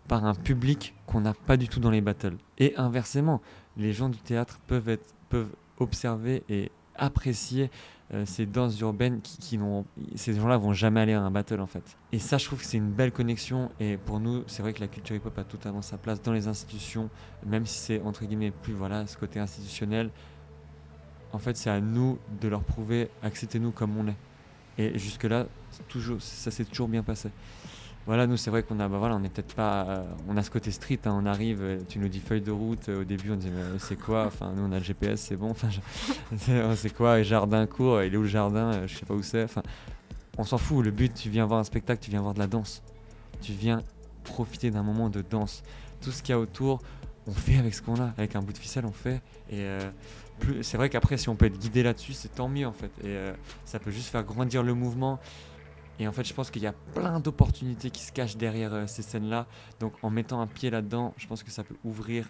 par 0.07 0.25
un 0.25 0.35
public 0.35 0.95
qu'on 1.05 1.21
n'a 1.21 1.33
pas 1.33 1.57
du 1.57 1.67
tout 1.67 1.79
dans 1.79 1.91
les 1.91 2.01
battles. 2.01 2.37
Et 2.57 2.75
inversement, 2.75 3.41
les 3.77 3.93
gens 3.93 4.09
du 4.09 4.17
théâtre 4.17 4.59
peuvent, 4.67 4.89
être, 4.89 5.13
peuvent 5.29 5.53
observer 5.79 6.43
et 6.49 6.71
apprécier 6.95 7.69
euh, 8.13 8.25
ces 8.25 8.45
danses 8.45 8.79
urbaines 8.79 9.21
qui, 9.21 9.37
qui 9.37 9.57
n'ont 9.57 9.85
ces 10.15 10.33
gens-là 10.33 10.57
vont 10.57 10.73
jamais 10.73 11.01
aller 11.01 11.13
à 11.13 11.21
un 11.21 11.31
battle 11.31 11.61
en 11.61 11.67
fait. 11.67 11.97
Et 12.11 12.19
ça 12.19 12.37
je 12.37 12.45
trouve 12.45 12.59
que 12.59 12.65
c'est 12.65 12.77
une 12.77 12.91
belle 12.91 13.11
connexion. 13.11 13.71
Et 13.79 13.97
pour 13.97 14.19
nous 14.19 14.43
c'est 14.47 14.61
vrai 14.61 14.73
que 14.73 14.81
la 14.81 14.87
culture 14.87 15.15
hip-hop 15.15 15.37
a 15.37 15.43
totalement 15.43 15.81
sa 15.81 15.97
place 15.97 16.21
dans 16.21 16.33
les 16.33 16.47
institutions 16.47 17.09
même 17.45 17.65
si 17.65 17.79
c'est 17.79 18.01
entre 18.01 18.25
guillemets 18.25 18.51
plus 18.51 18.73
voilà 18.73 19.07
ce 19.07 19.17
côté 19.17 19.39
institutionnel. 19.39 20.09
En 21.31 21.39
fait 21.39 21.55
c'est 21.55 21.69
à 21.69 21.79
nous 21.79 22.19
de 22.41 22.47
leur 22.47 22.63
prouver 22.63 23.09
acceptez-nous 23.23 23.71
comme 23.71 23.97
on 23.97 24.07
est. 24.07 24.17
Et 24.77 24.97
jusque-là, 24.97 25.47
toujours, 25.89 26.21
ça 26.21 26.51
s'est 26.51 26.65
toujours 26.65 26.87
bien 26.87 27.03
passé. 27.03 27.29
Voilà, 28.07 28.25
nous, 28.25 28.35
c'est 28.35 28.49
vrai 28.49 28.63
qu'on 28.63 28.79
a, 28.79 28.87
bah 28.87 28.97
voilà, 28.97 29.15
on 29.15 29.23
est 29.23 29.29
peut-être 29.29 29.53
pas, 29.53 29.85
euh, 29.87 30.03
on 30.27 30.35
a 30.35 30.41
ce 30.41 30.49
côté 30.49 30.71
street, 30.71 30.99
hein, 31.05 31.17
on 31.21 31.25
arrive, 31.25 31.61
euh, 31.61 31.79
tu 31.87 31.99
nous 31.99 32.07
dis 32.07 32.19
feuille 32.19 32.41
de 32.41 32.51
route, 32.51 32.89
euh, 32.89 33.01
au 33.01 33.03
début 33.03 33.31
on 33.31 33.35
dit 33.35 33.51
c'est 33.77 33.95
quoi, 33.95 34.25
enfin 34.25 34.51
nous 34.55 34.63
on 34.63 34.71
a 34.71 34.79
le 34.79 34.83
GPS, 34.83 35.21
c'est 35.21 35.35
bon, 35.35 35.51
enfin 35.51 35.69
c'est 36.75 36.93
quoi, 36.95 37.21
jardin 37.21 37.67
court, 37.67 38.01
il 38.01 38.13
est 38.13 38.17
où 38.17 38.23
le 38.23 38.27
jardin, 38.27 38.87
je 38.87 38.95
sais 38.95 39.05
pas 39.05 39.13
où 39.13 39.21
c'est, 39.21 39.43
enfin 39.43 39.61
on 40.39 40.43
s'en 40.43 40.57
fout, 40.57 40.83
le 40.83 40.89
but, 40.89 41.13
tu 41.13 41.29
viens 41.29 41.45
voir 41.45 41.59
un 41.59 41.63
spectacle, 41.63 42.03
tu 42.03 42.09
viens 42.09 42.21
voir 42.21 42.33
de 42.33 42.39
la 42.39 42.47
danse, 42.47 42.81
tu 43.39 43.53
viens 43.53 43.83
profiter 44.23 44.71
d'un 44.71 44.83
moment 44.83 45.09
de 45.09 45.21
danse, 45.21 45.61
tout 46.01 46.11
ce 46.11 46.23
qu'il 46.23 46.33
y 46.33 46.35
a 46.35 46.39
autour, 46.39 46.81
on 47.27 47.33
fait 47.33 47.57
avec 47.57 47.75
ce 47.75 47.83
qu'on 47.83 48.01
a, 48.01 48.13
avec 48.17 48.35
un 48.35 48.41
bout 48.41 48.53
de 48.53 48.57
ficelle 48.57 48.85
on 48.87 48.91
fait, 48.91 49.21
et 49.51 49.67
c'est 50.61 50.77
vrai 50.77 50.89
qu'après, 50.89 51.17
si 51.17 51.29
on 51.29 51.35
peut 51.35 51.45
être 51.45 51.57
guidé 51.57 51.83
là-dessus, 51.83 52.13
c'est 52.13 52.33
tant 52.35 52.47
mieux 52.47 52.65
en 52.65 52.73
fait. 52.73 52.91
Et 53.03 53.07
euh, 53.07 53.33
ça 53.65 53.79
peut 53.79 53.91
juste 53.91 54.09
faire 54.09 54.23
grandir 54.23 54.63
le 54.63 54.73
mouvement. 54.73 55.19
Et 55.99 56.07
en 56.07 56.11
fait, 56.11 56.23
je 56.23 56.33
pense 56.33 56.49
qu'il 56.49 56.63
y 56.63 56.67
a 56.67 56.73
plein 56.93 57.19
d'opportunités 57.19 57.91
qui 57.91 58.03
se 58.03 58.11
cachent 58.11 58.37
derrière 58.37 58.73
euh, 58.73 58.87
ces 58.87 59.01
scènes-là. 59.01 59.45
Donc, 59.79 59.93
en 60.01 60.09
mettant 60.09 60.41
un 60.41 60.47
pied 60.47 60.69
là-dedans, 60.69 61.13
je 61.17 61.27
pense 61.27 61.43
que 61.43 61.51
ça 61.51 61.63
peut 61.63 61.75
ouvrir 61.83 62.27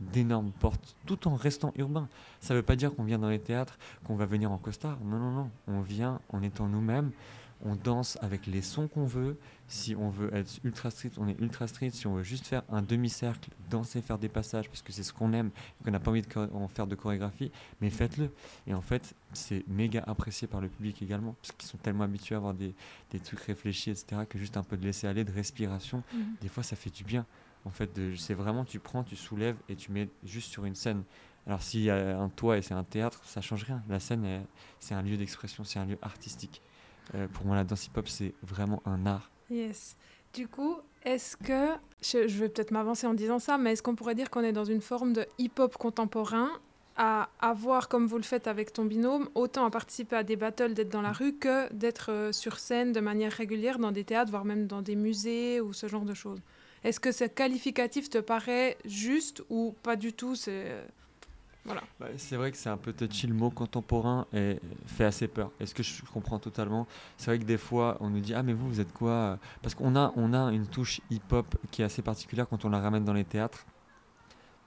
d'énormes 0.00 0.50
portes 0.50 0.96
tout 1.06 1.28
en 1.28 1.34
restant 1.34 1.72
urbain. 1.76 2.08
Ça 2.40 2.54
ne 2.54 2.58
veut 2.58 2.64
pas 2.64 2.76
dire 2.76 2.94
qu'on 2.94 3.04
vient 3.04 3.18
dans 3.18 3.28
les 3.28 3.38
théâtres, 3.38 3.78
qu'on 4.04 4.16
va 4.16 4.26
venir 4.26 4.50
en 4.50 4.58
costard. 4.58 4.98
Non, 5.04 5.18
non, 5.18 5.30
non. 5.30 5.50
On 5.66 5.80
vient 5.80 6.20
en 6.30 6.42
étant 6.42 6.66
nous-mêmes 6.66 7.10
on 7.64 7.76
danse 7.76 8.18
avec 8.22 8.46
les 8.46 8.62
sons 8.62 8.88
qu'on 8.88 9.04
veut. 9.04 9.36
Si 9.70 9.94
on 9.94 10.10
veut 10.10 10.34
être 10.34 10.58
ultra 10.64 10.90
street, 10.90 11.12
on 11.16 11.28
est 11.28 11.38
ultra 11.40 11.68
street. 11.68 11.90
Si 11.90 12.08
on 12.08 12.16
veut 12.16 12.24
juste 12.24 12.44
faire 12.44 12.64
un 12.70 12.82
demi-cercle, 12.82 13.50
danser, 13.70 14.02
faire 14.02 14.18
des 14.18 14.28
passages, 14.28 14.68
parce 14.68 14.82
que 14.82 14.90
c'est 14.90 15.04
ce 15.04 15.12
qu'on 15.12 15.32
aime, 15.32 15.52
qu'on 15.84 15.92
n'a 15.92 16.00
pas 16.00 16.10
envie 16.10 16.22
de 16.22 16.38
en 16.52 16.66
faire 16.66 16.88
de 16.88 16.96
chorégraphie, 16.96 17.52
mais 17.80 17.88
faites-le. 17.88 18.32
Et 18.66 18.74
en 18.74 18.80
fait, 18.80 19.14
c'est 19.32 19.64
méga 19.68 20.02
apprécié 20.08 20.48
par 20.48 20.60
le 20.60 20.68
public 20.68 21.00
également, 21.02 21.36
parce 21.40 21.52
qu'ils 21.52 21.68
sont 21.68 21.78
tellement 21.78 22.02
habitués 22.02 22.34
à 22.34 22.38
avoir 22.38 22.52
des, 22.52 22.74
trucs 23.22 23.38
réfléchis, 23.42 23.90
etc., 23.90 24.22
que 24.28 24.40
juste 24.40 24.56
un 24.56 24.64
peu 24.64 24.76
de 24.76 24.84
laisser 24.84 25.06
aller, 25.06 25.22
de 25.22 25.30
respiration, 25.30 26.02
mhm. 26.12 26.34
des 26.40 26.48
fois 26.48 26.64
ça 26.64 26.74
fait 26.74 26.90
du 26.90 27.04
bien. 27.04 27.24
En 27.64 27.70
fait, 27.70 28.00
c'est 28.16 28.34
vraiment, 28.34 28.64
tu 28.64 28.80
prends, 28.80 29.04
tu 29.04 29.14
soulèves 29.14 29.56
et 29.68 29.76
tu 29.76 29.92
mets 29.92 30.08
juste 30.24 30.50
sur 30.50 30.64
une 30.64 30.74
scène. 30.74 31.04
Alors 31.46 31.62
s'il 31.62 31.82
y 31.82 31.90
a 31.90 32.18
un 32.18 32.28
toit 32.28 32.58
et 32.58 32.62
c'est 32.62 32.74
un 32.74 32.82
théâtre, 32.82 33.20
ça 33.24 33.40
change 33.40 33.62
rien. 33.62 33.84
La 33.88 34.00
scène, 34.00 34.26
c'est 34.80 34.94
un 34.94 35.02
lieu 35.02 35.16
d'expression, 35.16 35.62
c'est 35.62 35.78
un 35.78 35.86
lieu 35.86 35.98
artistique. 36.02 36.60
Euh, 37.14 37.28
pour 37.28 37.46
moi, 37.46 37.54
la 37.54 37.62
danse 37.62 37.86
hip-hop, 37.86 38.08
c'est 38.08 38.34
vraiment 38.42 38.82
un 38.84 39.06
art. 39.06 39.30
Yes. 39.50 39.96
Du 40.32 40.46
coup, 40.46 40.76
est-ce 41.04 41.36
que, 41.36 41.74
je, 42.02 42.18
vais 42.38 42.48
peut-être 42.48 42.70
m'avancer 42.70 43.06
en 43.06 43.14
disant 43.14 43.38
ça, 43.38 43.58
mais 43.58 43.72
est-ce 43.72 43.82
qu'on 43.82 43.96
pourrait 43.96 44.14
dire 44.14 44.30
qu'on 44.30 44.44
est 44.44 44.52
dans 44.52 44.64
une 44.64 44.80
forme 44.80 45.12
de 45.12 45.26
hip-hop 45.38 45.76
contemporain 45.76 46.50
à 46.96 47.30
avoir, 47.40 47.88
comme 47.88 48.06
vous 48.06 48.18
le 48.18 48.22
faites 48.22 48.46
avec 48.46 48.72
ton 48.72 48.84
binôme, 48.84 49.28
autant 49.34 49.64
à 49.64 49.70
participer 49.70 50.16
à 50.16 50.22
des 50.22 50.36
battles, 50.36 50.74
d'être 50.74 50.90
dans 50.90 51.02
la 51.02 51.12
rue, 51.12 51.32
que 51.32 51.72
d'être 51.72 52.12
euh, 52.12 52.32
sur 52.32 52.58
scène 52.58 52.92
de 52.92 53.00
manière 53.00 53.32
régulière 53.32 53.78
dans 53.78 53.90
des 53.90 54.04
théâtres, 54.04 54.30
voire 54.30 54.44
même 54.44 54.66
dans 54.66 54.82
des 54.82 54.96
musées 54.96 55.60
ou 55.60 55.72
ce 55.72 55.88
genre 55.88 56.04
de 56.04 56.14
choses? 56.14 56.40
Est-ce 56.84 57.00
que 57.00 57.12
ce 57.12 57.24
qualificatif 57.24 58.10
te 58.10 58.18
paraît 58.18 58.76
juste 58.84 59.42
ou 59.48 59.74
pas 59.82 59.96
du 59.96 60.12
tout? 60.12 60.34
Voilà. 61.64 61.82
c'est 62.16 62.36
vrai 62.36 62.50
que 62.50 62.56
c'est 62.56 62.70
un 62.70 62.76
peu 62.78 62.92
touchy 62.92 63.26
le 63.26 63.34
mot 63.34 63.50
contemporain 63.50 64.26
et 64.32 64.58
fait 64.86 65.04
assez 65.04 65.28
peur. 65.28 65.50
Et 65.60 65.66
ce 65.66 65.74
que 65.74 65.82
je 65.82 66.02
comprends 66.12 66.38
totalement, 66.38 66.86
c'est 67.18 67.26
vrai 67.30 67.38
que 67.38 67.44
des 67.44 67.58
fois 67.58 67.98
on 68.00 68.08
nous 68.10 68.20
dit 68.20 68.34
ah 68.34 68.42
mais 68.42 68.54
vous 68.54 68.66
vous 68.66 68.80
êtes 68.80 68.92
quoi 68.92 69.38
Parce 69.62 69.74
qu'on 69.74 69.94
a 69.94 70.12
on 70.16 70.32
a 70.32 70.50
une 70.52 70.66
touche 70.66 71.00
hip-hop 71.10 71.56
qui 71.70 71.82
est 71.82 71.84
assez 71.84 72.02
particulière 72.02 72.48
quand 72.48 72.64
on 72.64 72.70
la 72.70 72.80
ramène 72.80 73.04
dans 73.04 73.12
les 73.12 73.24
théâtres. 73.24 73.66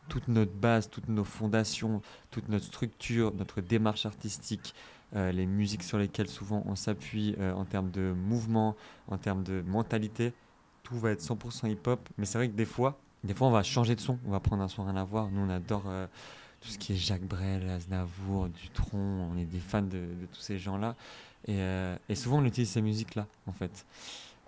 Toute 0.09 0.27
notre 0.27 0.53
base, 0.53 0.89
toutes 0.89 1.07
nos 1.07 1.23
fondations, 1.23 2.01
toute 2.29 2.49
notre 2.49 2.65
structure, 2.65 3.33
notre 3.33 3.61
démarche 3.61 4.05
artistique, 4.05 4.75
euh, 5.15 5.31
les 5.31 5.45
musiques 5.45 5.83
sur 5.83 5.97
lesquelles 5.97 6.27
souvent 6.27 6.63
on 6.65 6.75
s'appuie 6.75 7.35
euh, 7.39 7.53
en 7.53 7.65
termes 7.65 7.89
de 7.91 8.13
mouvement, 8.13 8.75
en 9.07 9.17
termes 9.17 9.43
de 9.43 9.63
mentalité, 9.65 10.33
tout 10.83 10.97
va 10.99 11.11
être 11.11 11.21
100% 11.21 11.69
hip-hop. 11.71 12.09
Mais 12.17 12.25
c'est 12.25 12.37
vrai 12.37 12.49
que 12.49 12.55
des 12.55 12.65
fois, 12.65 12.99
des 13.23 13.33
fois 13.33 13.47
on 13.47 13.51
va 13.51 13.63
changer 13.63 13.95
de 13.95 14.01
son, 14.01 14.19
on 14.25 14.31
va 14.31 14.39
prendre 14.39 14.61
un 14.61 14.67
son 14.67 14.83
rien 14.83 14.95
à 14.95 15.03
voir. 15.03 15.29
Nous 15.29 15.41
on 15.41 15.49
adore 15.49 15.83
euh, 15.87 16.07
tout 16.63 16.69
ce 16.69 16.77
qui 16.77 16.93
est 16.93 16.95
Jacques 16.95 17.25
Brel, 17.25 17.69
Aznavour, 17.69 18.47
Dutronc, 18.49 19.29
on 19.31 19.37
est 19.37 19.45
des 19.45 19.59
fans 19.59 19.81
de, 19.81 20.07
tous 20.31 20.41
ces 20.41 20.57
gens-là. 20.57 20.95
Et, 21.47 21.59
et, 22.07 22.15
souvent 22.15 22.37
on 22.37 22.45
utilise 22.45 22.69
ces 22.69 22.81
musiques-là 22.81 23.27
en 23.47 23.51
fait. 23.51 23.85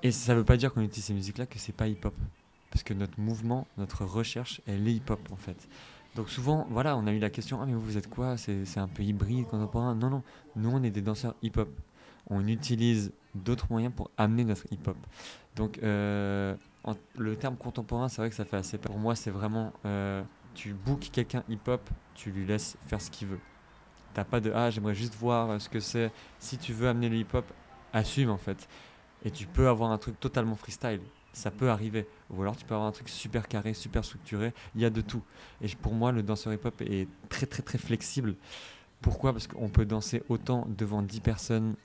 Et 0.02 0.12
ça 0.12 0.34
ne 0.34 0.40
veut 0.40 0.46
pas 0.46 0.56
dire 0.56 0.74
qu'on 0.74 0.82
utilise 0.82 1.06
ces 1.06 1.14
musiques-là 1.14 1.46
que 1.46 1.60
c'est 1.60 1.76
pas 1.76 1.88
hip-hop. 1.88 2.16
Parce 2.72 2.84
que 2.84 2.94
notre 2.94 3.20
mouvement, 3.20 3.68
notre 3.78 4.06
recherche, 4.06 4.62
elle 4.66 4.88
est 4.88 4.94
hip-hop 4.94 5.20
en 5.32 5.36
fait. 5.36 5.68
Donc 6.16 6.30
souvent, 6.30 6.66
voilà, 6.70 6.96
on 6.96 7.06
a 7.08 7.12
eu 7.12 7.20
la 7.20 7.30
question, 7.30 7.62
ah 7.62 7.66
mais 7.66 7.74
vous, 7.74 7.98
êtes 7.98 8.10
quoi? 8.10 8.38
C'est 8.38 8.78
un 8.78 8.88
peu 8.88 9.04
hybride, 9.04 9.48
contemporain? 9.48 9.96
Non, 9.96 10.10
non, 10.10 10.24
nous 10.56 10.70
on 10.72 10.82
est 10.84 10.90
des 10.90 11.02
danseurs 11.02 11.36
hip-hop. 11.42 11.70
On 12.28 12.48
utilise 12.48 13.12
d'autres 13.36 13.68
moyens 13.70 13.94
pour 13.94 14.10
amener 14.18 14.46
notre 14.46 14.66
hip-hop. 14.72 14.98
Donc 15.56 15.80
euh, 15.84 16.56
le 17.18 17.36
terme 17.36 17.58
contemporain, 17.58 18.08
c'est 18.08 18.22
vrai 18.22 18.30
que 18.30 18.36
ça 18.36 18.46
fait 18.46 18.58
assez. 18.58 18.78
Pour 18.78 18.98
moi, 18.98 19.16
c'est 19.16 19.32
vraiment, 19.32 19.74
euh, 19.86 20.24
tu 20.56 20.74
bookes 20.74 21.12
quelqu'un 21.12 21.44
hip-hop, 21.50 21.88
tu 22.16 22.32
lui 22.32 22.46
laisses 22.46 22.78
faire 22.88 23.02
ce 23.02 23.12
qu'il 23.12 23.28
veut. 23.28 23.40
T'as 24.14 24.24
pas 24.24 24.40
de, 24.40 24.52
ah 24.56 24.72
j'aimerais 24.72 24.96
juste 24.96 25.16
voir 25.16 25.60
ce 25.62 25.70
que 25.70 25.80
c'est. 25.80 26.12
Si 26.40 26.58
tu 26.58 26.74
veux 26.74 26.88
amener 26.88 27.10
le 27.10 27.18
hip-hop, 27.18 27.46
assume 27.94 28.30
en 28.30 28.38
fait. 28.38 28.68
Et 29.24 29.32
tu 29.32 29.46
peux 29.46 29.68
avoir 29.68 29.92
un 29.92 29.98
truc 29.98 30.20
totalement 30.20 30.56
freestyle 30.56 31.02
ça 31.36 31.52
peut 31.52 31.70
arriver. 31.70 32.08
Ou 32.30 32.42
alors 32.42 32.56
tu 32.56 32.66
peux 32.66 32.74
avoir 32.74 32.88
un 32.88 32.92
truc 32.92 33.10
super 33.10 33.48
carré, 33.48 33.74
super 33.74 34.04
structuré. 34.04 34.54
Il 34.74 34.82
y 34.82 34.86
a 34.86 34.90
de 34.90 35.02
tout. 35.02 35.22
Et 35.62 35.68
pour 35.68 35.94
moi, 35.94 36.12
le 36.12 36.24
danseur 36.24 36.54
hip-hop 36.54 36.82
est 36.82 37.08
très 37.30 37.46
très 37.46 37.62
très 37.62 37.78
flexible. 37.78 38.36
Pourquoi? 39.02 39.34
Parce 39.34 39.48
qu'on 39.48 39.70
peut 39.70 39.86
danser 39.86 40.24
autant 40.30 40.66
devant 40.78 41.02
10 41.02 41.20
personnes 41.20 41.76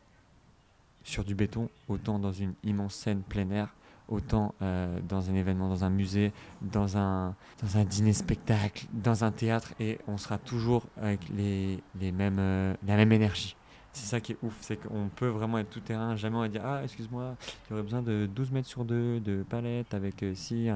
sur 1.03 1.25
du 1.25 1.35
béton, 1.35 1.69
autant 1.89 2.19
dans 2.19 2.33
une 2.33 2.55
immense 2.63 2.95
scène 2.95 3.23
plein 3.23 3.51
air, 3.51 3.75
autant 4.11 4.55
euh, 4.63 4.99
dans 5.09 5.31
un 5.31 5.35
événement, 5.35 5.69
dans 5.69 5.85
un 5.85 5.91
musée, 5.91 6.33
dans 6.61 6.97
un, 6.97 7.35
dans 7.63 7.79
un 7.79 7.85
dîner-spectacle, 7.85 8.87
dans 8.93 9.25
un 9.25 9.31
théâtre, 9.31 9.73
et 9.81 9.99
on 10.07 10.19
sera 10.19 10.39
toujours 10.39 10.85
avec 11.01 11.21
les, 11.35 11.83
les 12.01 12.13
mêmes, 12.13 12.39
euh, 12.39 12.75
la 12.87 12.97
même 12.97 13.13
énergie. 13.13 13.57
C'est 13.93 14.07
ça 14.07 14.21
qui 14.21 14.33
est 14.33 14.37
ouf, 14.43 14.57
c'est 14.61 14.77
qu'on 14.77 15.09
peut 15.09 15.27
vraiment 15.27 15.59
être 15.59 15.71
tout 15.71 15.81
terrain. 15.81 16.15
Jamais 16.15 16.37
on 16.37 16.41
va 16.41 16.49
dire 16.49 16.63
Ah, 16.65 16.83
excuse-moi, 16.85 17.35
j'aurais 17.69 17.83
besoin 17.83 18.03
de 18.03 18.27
12 18.33 18.53
mètres 18.53 18.69
sur 18.69 18.85
2 18.85 19.19
de 19.19 19.43
palette 19.43 19.95
avec 19.95 20.23
euh, 20.23 20.33
si. 20.35 20.69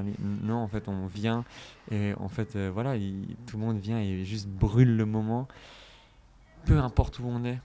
Non, 0.43 0.57
en 0.57 0.69
fait, 0.69 0.89
on 0.89 1.07
vient 1.07 1.45
et 1.93 2.13
en 2.19 2.29
fait, 2.29 2.57
voilà, 2.57 2.95
tout 3.47 3.57
le 3.57 3.65
monde 3.65 3.79
vient 3.79 4.01
et 4.01 4.25
juste 4.25 4.49
brûle 4.49 4.97
le 4.97 5.07
moment. 5.07 5.47
Peu 6.65 6.79
importe 6.79 7.19
où 7.21 7.25
on 7.27 7.45
est, 7.45 7.59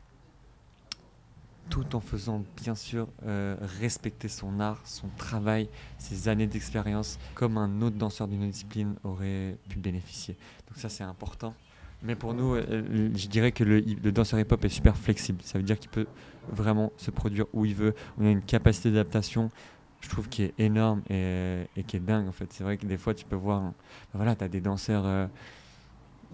tout 1.70 1.96
en 1.96 2.00
faisant 2.00 2.44
bien 2.62 2.76
sûr 2.76 3.08
euh, 3.26 3.56
respecter 3.80 4.28
son 4.28 4.60
art, 4.60 4.82
son 4.86 5.08
travail, 5.18 5.70
ses 5.98 6.28
années 6.28 6.48
d'expérience, 6.48 7.20
comme 7.36 7.58
un 7.58 7.82
autre 7.82 7.96
danseur 7.96 8.28
d'une 8.28 8.50
discipline 8.50 8.96
aurait 9.04 9.58
pu 9.70 9.78
bénéficier. 9.78 10.36
Donc 10.68 10.78
ça 10.78 10.90
c'est 10.90 11.04
important. 11.04 11.54
Mais 12.02 12.16
pour 12.16 12.34
nous, 12.34 12.56
euh, 12.56 13.10
je 13.14 13.28
dirais 13.28 13.52
que 13.52 13.64
le, 13.64 13.82
danseur 14.12 14.40
hip-hop 14.40 14.64
est 14.64 14.70
super 14.70 14.96
flexible. 14.96 15.42
Ça 15.44 15.58
veut 15.58 15.66
dire 15.66 15.78
qu'il 15.78 15.90
peut 15.90 16.08
vraiment 16.50 16.94
se 16.98 17.12
produire 17.12 17.46
où 17.54 17.66
il 17.66 17.76
veut. 17.76 17.94
On 18.18 18.26
a 18.26 18.30
une 18.30 18.42
capacité 18.42 18.90
d'adaptation, 18.90 19.52
je 20.00 20.08
trouve, 20.08 20.30
qui 20.30 20.44
est 20.44 20.54
énorme 20.58 21.02
et, 21.10 21.66
qui 21.88 21.98
est 21.98 22.00
dingue 22.00 22.28
en 22.28 22.32
fait. 22.32 22.48
C'est 22.54 22.64
vrai 22.64 22.78
que 22.78 22.86
des 22.86 22.98
fois, 22.98 23.14
tu 23.14 23.26
peux 23.26 23.36
voir. 23.36 23.74
Voilà, 24.14 24.36
tu 24.36 24.44
as 24.46 24.48
des 24.48 24.62
danseurs. 24.62 25.06
Euh, 25.06 25.28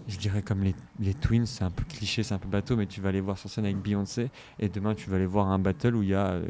je 0.08 0.18
dirais 0.18 0.42
comme 0.42 0.64
les, 0.64 0.76
les 1.00 1.14
Twins, 1.14 1.46
c'est 1.46 1.64
un 1.64 1.72
peu 1.72 1.84
cliché, 1.84 2.24
c'est 2.24 2.34
un 2.34 2.40
peu 2.40 2.48
bateau, 2.48 2.76
mais 2.76 2.86
tu 2.86 3.02
vas 3.02 3.10
aller 3.10 3.22
voir 3.22 3.38
sur 3.38 3.50
scène 3.50 3.66
avec 3.66 3.78
Beyoncé 3.78 4.30
et 4.60 4.70
demain 4.70 4.94
tu 4.94 5.10
vas 5.10 5.16
aller 5.16 5.26
voir 5.26 5.48
un 5.48 5.60
battle 5.60 5.96
où 5.96 6.04
il 6.04 6.10
y 6.10 6.16
a 6.16 6.42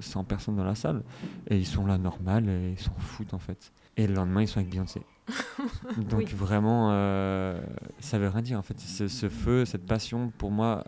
100 0.00 0.20
euh, 0.20 0.22
personnes 0.24 0.56
dans 0.56 0.64
la 0.64 0.74
salle 0.74 1.02
et 1.48 1.56
ils 1.56 1.66
sont 1.66 1.86
là 1.86 1.98
normal 1.98 2.48
et 2.48 2.72
ils 2.72 2.80
s'en 2.80 2.94
foutent 2.98 3.34
en 3.34 3.38
fait. 3.38 3.72
Et 3.96 4.06
le 4.06 4.14
lendemain 4.14 4.42
ils 4.42 4.48
sont 4.48 4.58
avec 4.58 4.70
Beyoncé. 4.70 5.02
Donc 5.96 6.28
vraiment, 6.32 6.90
euh, 6.92 7.60
ça 8.00 8.18
veut 8.18 8.28
rien 8.28 8.42
dire 8.42 8.58
en 8.58 8.62
fait. 8.62 8.78
Ce, 8.80 9.28
feu, 9.28 9.64
cette 9.64 9.86
passion, 9.86 10.30
pour 10.36 10.50
moi, 10.50 10.84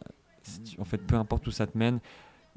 en 0.78 0.84
fait, 0.84 0.98
peu 0.98 1.16
importe 1.16 1.46
où 1.46 1.50
ça 1.50 1.66
te 1.66 1.76
mène, 1.76 2.00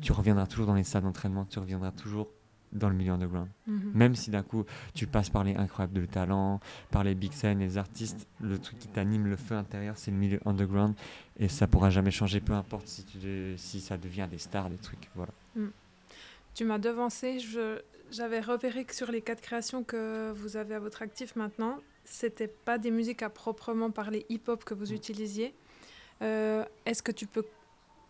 tu 0.01 0.11
reviendras 0.11 0.47
toujours 0.47 0.67
dans 0.67 0.75
les 0.75 0.83
salles 0.83 1.03
d'entraînement, 1.03 1.45
tu 1.45 1.59
reviendras 1.59 1.91
toujours 1.91 2.29
dans 2.73 2.89
le 2.89 2.95
milieu 2.95 3.13
underground. 3.13 3.47
Mhm. 3.67 3.91
Même 3.93 4.15
si 4.15 4.31
d'un 4.31 4.43
coup 4.43 4.65
tu 4.93 5.07
passes 5.07 5.29
par 5.29 5.43
les 5.43 5.55
incroyables 5.55 5.93
de 5.93 6.05
talent, 6.05 6.59
par 6.91 7.03
les 7.03 7.15
big 7.15 7.31
scènes, 7.31 7.59
les 7.59 7.77
artistes, 7.77 8.27
le 8.41 8.57
truc 8.57 8.79
qui 8.79 8.87
t'anime, 8.87 9.27
le 9.27 9.35
feu 9.35 9.55
intérieur, 9.55 9.97
c'est 9.97 10.11
le 10.11 10.17
milieu 10.17 10.39
underground 10.45 10.95
et 11.37 11.47
ça 11.47 11.67
pourra 11.67 11.89
jamais 11.89 12.11
changer, 12.11 12.39
peu 12.41 12.53
importe 12.53 12.87
si, 12.87 13.05
tu, 13.05 13.53
si 13.57 13.81
ça 13.81 13.97
devient 13.97 14.27
des 14.29 14.37
stars, 14.37 14.69
des 14.69 14.77
trucs. 14.77 15.09
Voilà. 15.15 15.31
Mm. 15.55 15.67
Tu 16.53 16.65
m'as 16.65 16.77
devancé, 16.77 17.39
j'avais 18.11 18.39
repéré 18.39 18.85
que 18.85 18.93
sur 18.93 19.11
les 19.11 19.21
quatre 19.21 19.41
créations 19.41 19.83
que 19.83 20.31
vous 20.31 20.57
avez 20.57 20.75
à 20.75 20.79
votre 20.79 21.01
actif 21.01 21.35
maintenant, 21.35 21.79
c'était 22.05 22.47
pas 22.47 22.77
des 22.77 22.91
musiques 22.91 23.23
à 23.23 23.29
proprement 23.29 23.89
parler 23.89 24.25
hip-hop 24.29 24.63
que 24.63 24.73
vous 24.73 24.91
mm. 24.91 24.95
utilisiez. 24.95 25.53
Euh, 26.21 26.63
est-ce 26.85 27.01
que 27.01 27.11
tu 27.11 27.25
peux 27.25 27.45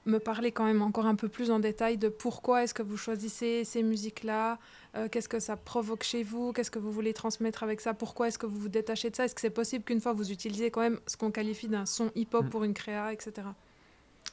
me 0.05 0.19
parler 0.19 0.51
quand 0.51 0.65
même 0.65 0.81
encore 0.81 1.05
un 1.05 1.15
peu 1.15 1.29
plus 1.29 1.51
en 1.51 1.59
détail 1.59 1.97
de 1.97 2.09
pourquoi 2.09 2.63
est-ce 2.63 2.73
que 2.73 2.83
vous 2.83 2.97
choisissez 2.97 3.63
ces 3.63 3.83
musiques-là 3.83 4.59
euh, 4.95 5.07
Qu'est-ce 5.07 5.29
que 5.29 5.39
ça 5.39 5.55
provoque 5.55 6.03
chez 6.03 6.23
vous 6.23 6.51
Qu'est-ce 6.51 6.71
que 6.71 6.79
vous 6.79 6.91
voulez 6.91 7.13
transmettre 7.13 7.63
avec 7.63 7.81
ça 7.81 7.93
Pourquoi 7.93 8.27
est-ce 8.27 8.37
que 8.37 8.45
vous 8.45 8.57
vous 8.57 8.69
détachez 8.69 9.09
de 9.09 9.15
ça 9.15 9.25
Est-ce 9.25 9.35
que 9.35 9.41
c'est 9.41 9.49
possible 9.49 9.83
qu'une 9.83 10.01
fois 10.01 10.13
vous 10.13 10.31
utilisiez 10.31 10.71
quand 10.71 10.81
même 10.81 10.99
ce 11.07 11.15
qu'on 11.15 11.31
qualifie 11.31 11.67
d'un 11.67 11.85
son 11.85 12.11
hip-hop 12.15 12.45
mm. 12.45 12.49
pour 12.49 12.63
une 12.63 12.73
créa, 12.73 13.13
etc. 13.13 13.47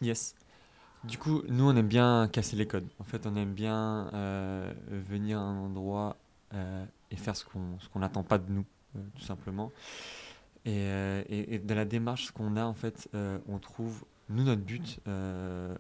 Yes. 0.00 0.35
Du 1.05 1.17
coup, 1.17 1.43
nous, 1.49 1.65
on 1.65 1.77
aime 1.77 1.89
bien 1.89 2.29
casser 2.31 2.57
les 2.57 2.67
codes. 2.67 2.89
En 2.99 3.05
fait, 3.05 3.27
on 3.27 3.35
aime 3.37 3.53
bien 3.53 4.11
euh, 4.12 4.71
venir 4.89 5.39
à 5.39 5.43
un 5.43 5.57
endroit 5.57 6.17
euh, 6.53 6.85
et 7.11 7.17
faire 7.17 7.37
ce 7.37 7.45
qu'on 7.45 7.79
qu'on 7.93 8.00
n'attend 8.00 8.23
pas 8.23 8.37
de 8.37 8.50
nous, 8.50 8.67
tout 9.15 9.23
simplement. 9.23 9.73
Et, 10.67 10.85
et, 11.31 11.59
dans 11.59 11.75
la 11.75 11.87
démarche 11.87 12.33
qu'on 12.33 12.55
a, 12.57 12.65
en 12.65 12.75
fait, 12.75 13.09
on 13.49 13.59
trouve, 13.59 14.05
nous, 14.31 14.45
notre 14.45 14.63
but, 14.63 15.01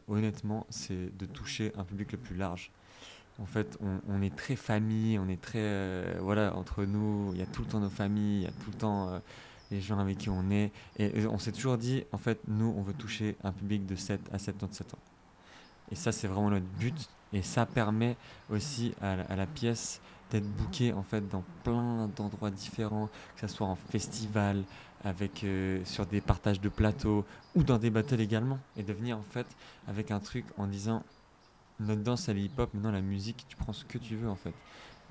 honnêtement, 0.08 0.66
c'est 0.70 1.16
de 1.16 1.26
toucher 1.26 1.72
un 1.76 1.84
public 1.84 2.12
le 2.12 2.18
plus 2.18 2.36
large. 2.36 2.70
En 3.38 3.46
fait, 3.46 3.78
on, 4.08 4.20
est 4.20 4.36
très 4.36 4.56
famille, 4.56 5.18
on 5.18 5.28
est 5.28 5.40
très, 5.40 6.18
voilà, 6.18 6.54
entre 6.54 6.84
nous, 6.84 7.30
il 7.32 7.38
y 7.38 7.42
a 7.42 7.46
tout 7.46 7.62
le 7.62 7.68
temps 7.68 7.80
nos 7.80 7.88
familles, 7.88 8.40
il 8.40 8.42
y 8.42 8.46
a 8.46 8.50
tout 8.50 8.70
le 8.70 8.76
temps 8.76 9.20
les 9.70 9.80
gens 9.80 9.98
avec 9.98 10.18
qui 10.18 10.28
on 10.28 10.50
est. 10.50 10.72
Et 10.98 11.26
on 11.26 11.38
s'est 11.38 11.52
toujours 11.52 11.78
dit, 11.78 12.04
en 12.12 12.18
fait, 12.18 12.40
nous, 12.48 12.74
on 12.76 12.82
veut 12.82 12.92
toucher 12.92 13.36
un 13.44 13.52
public 13.52 13.86
de 13.86 13.94
7 13.94 14.20
à 14.32 14.38
77 14.38 14.94
ans. 14.94 14.98
Et 15.90 15.94
ça, 15.94 16.12
c'est 16.12 16.28
vraiment 16.28 16.50
notre 16.50 16.66
but. 16.78 17.08
Et 17.32 17.42
ça 17.42 17.66
permet 17.66 18.16
aussi 18.50 18.92
à, 19.00 19.36
la 19.36 19.46
pièce 19.46 20.00
d'être 20.30 20.48
booké 20.56 20.92
en 20.92 21.02
fait 21.02 21.28
dans 21.28 21.44
plein 21.64 22.08
d'endroits 22.16 22.50
différents, 22.50 23.08
que 23.36 23.40
ce 23.40 23.48
soit 23.48 23.66
en 23.66 23.76
festival, 23.76 24.64
avec 25.04 25.44
euh, 25.44 25.84
sur 25.84 26.06
des 26.06 26.20
partages 26.20 26.60
de 26.60 26.68
plateaux 26.68 27.24
ou 27.54 27.62
dans 27.62 27.78
des 27.78 27.90
battles 27.90 28.20
également, 28.20 28.58
et 28.76 28.82
de 28.82 28.92
venir 28.92 29.18
en 29.18 29.22
fait 29.22 29.46
avec 29.88 30.10
un 30.10 30.20
truc 30.20 30.44
en 30.58 30.66
disant 30.66 31.02
notre 31.80 32.02
danse 32.02 32.28
elle 32.28 32.38
est 32.38 32.42
hip-hop, 32.42 32.72
maintenant 32.74 32.92
la 32.92 33.00
musique 33.00 33.44
tu 33.48 33.56
prends 33.56 33.72
ce 33.72 33.84
que 33.84 33.98
tu 33.98 34.16
veux 34.16 34.28
en 34.28 34.36
fait. 34.36 34.54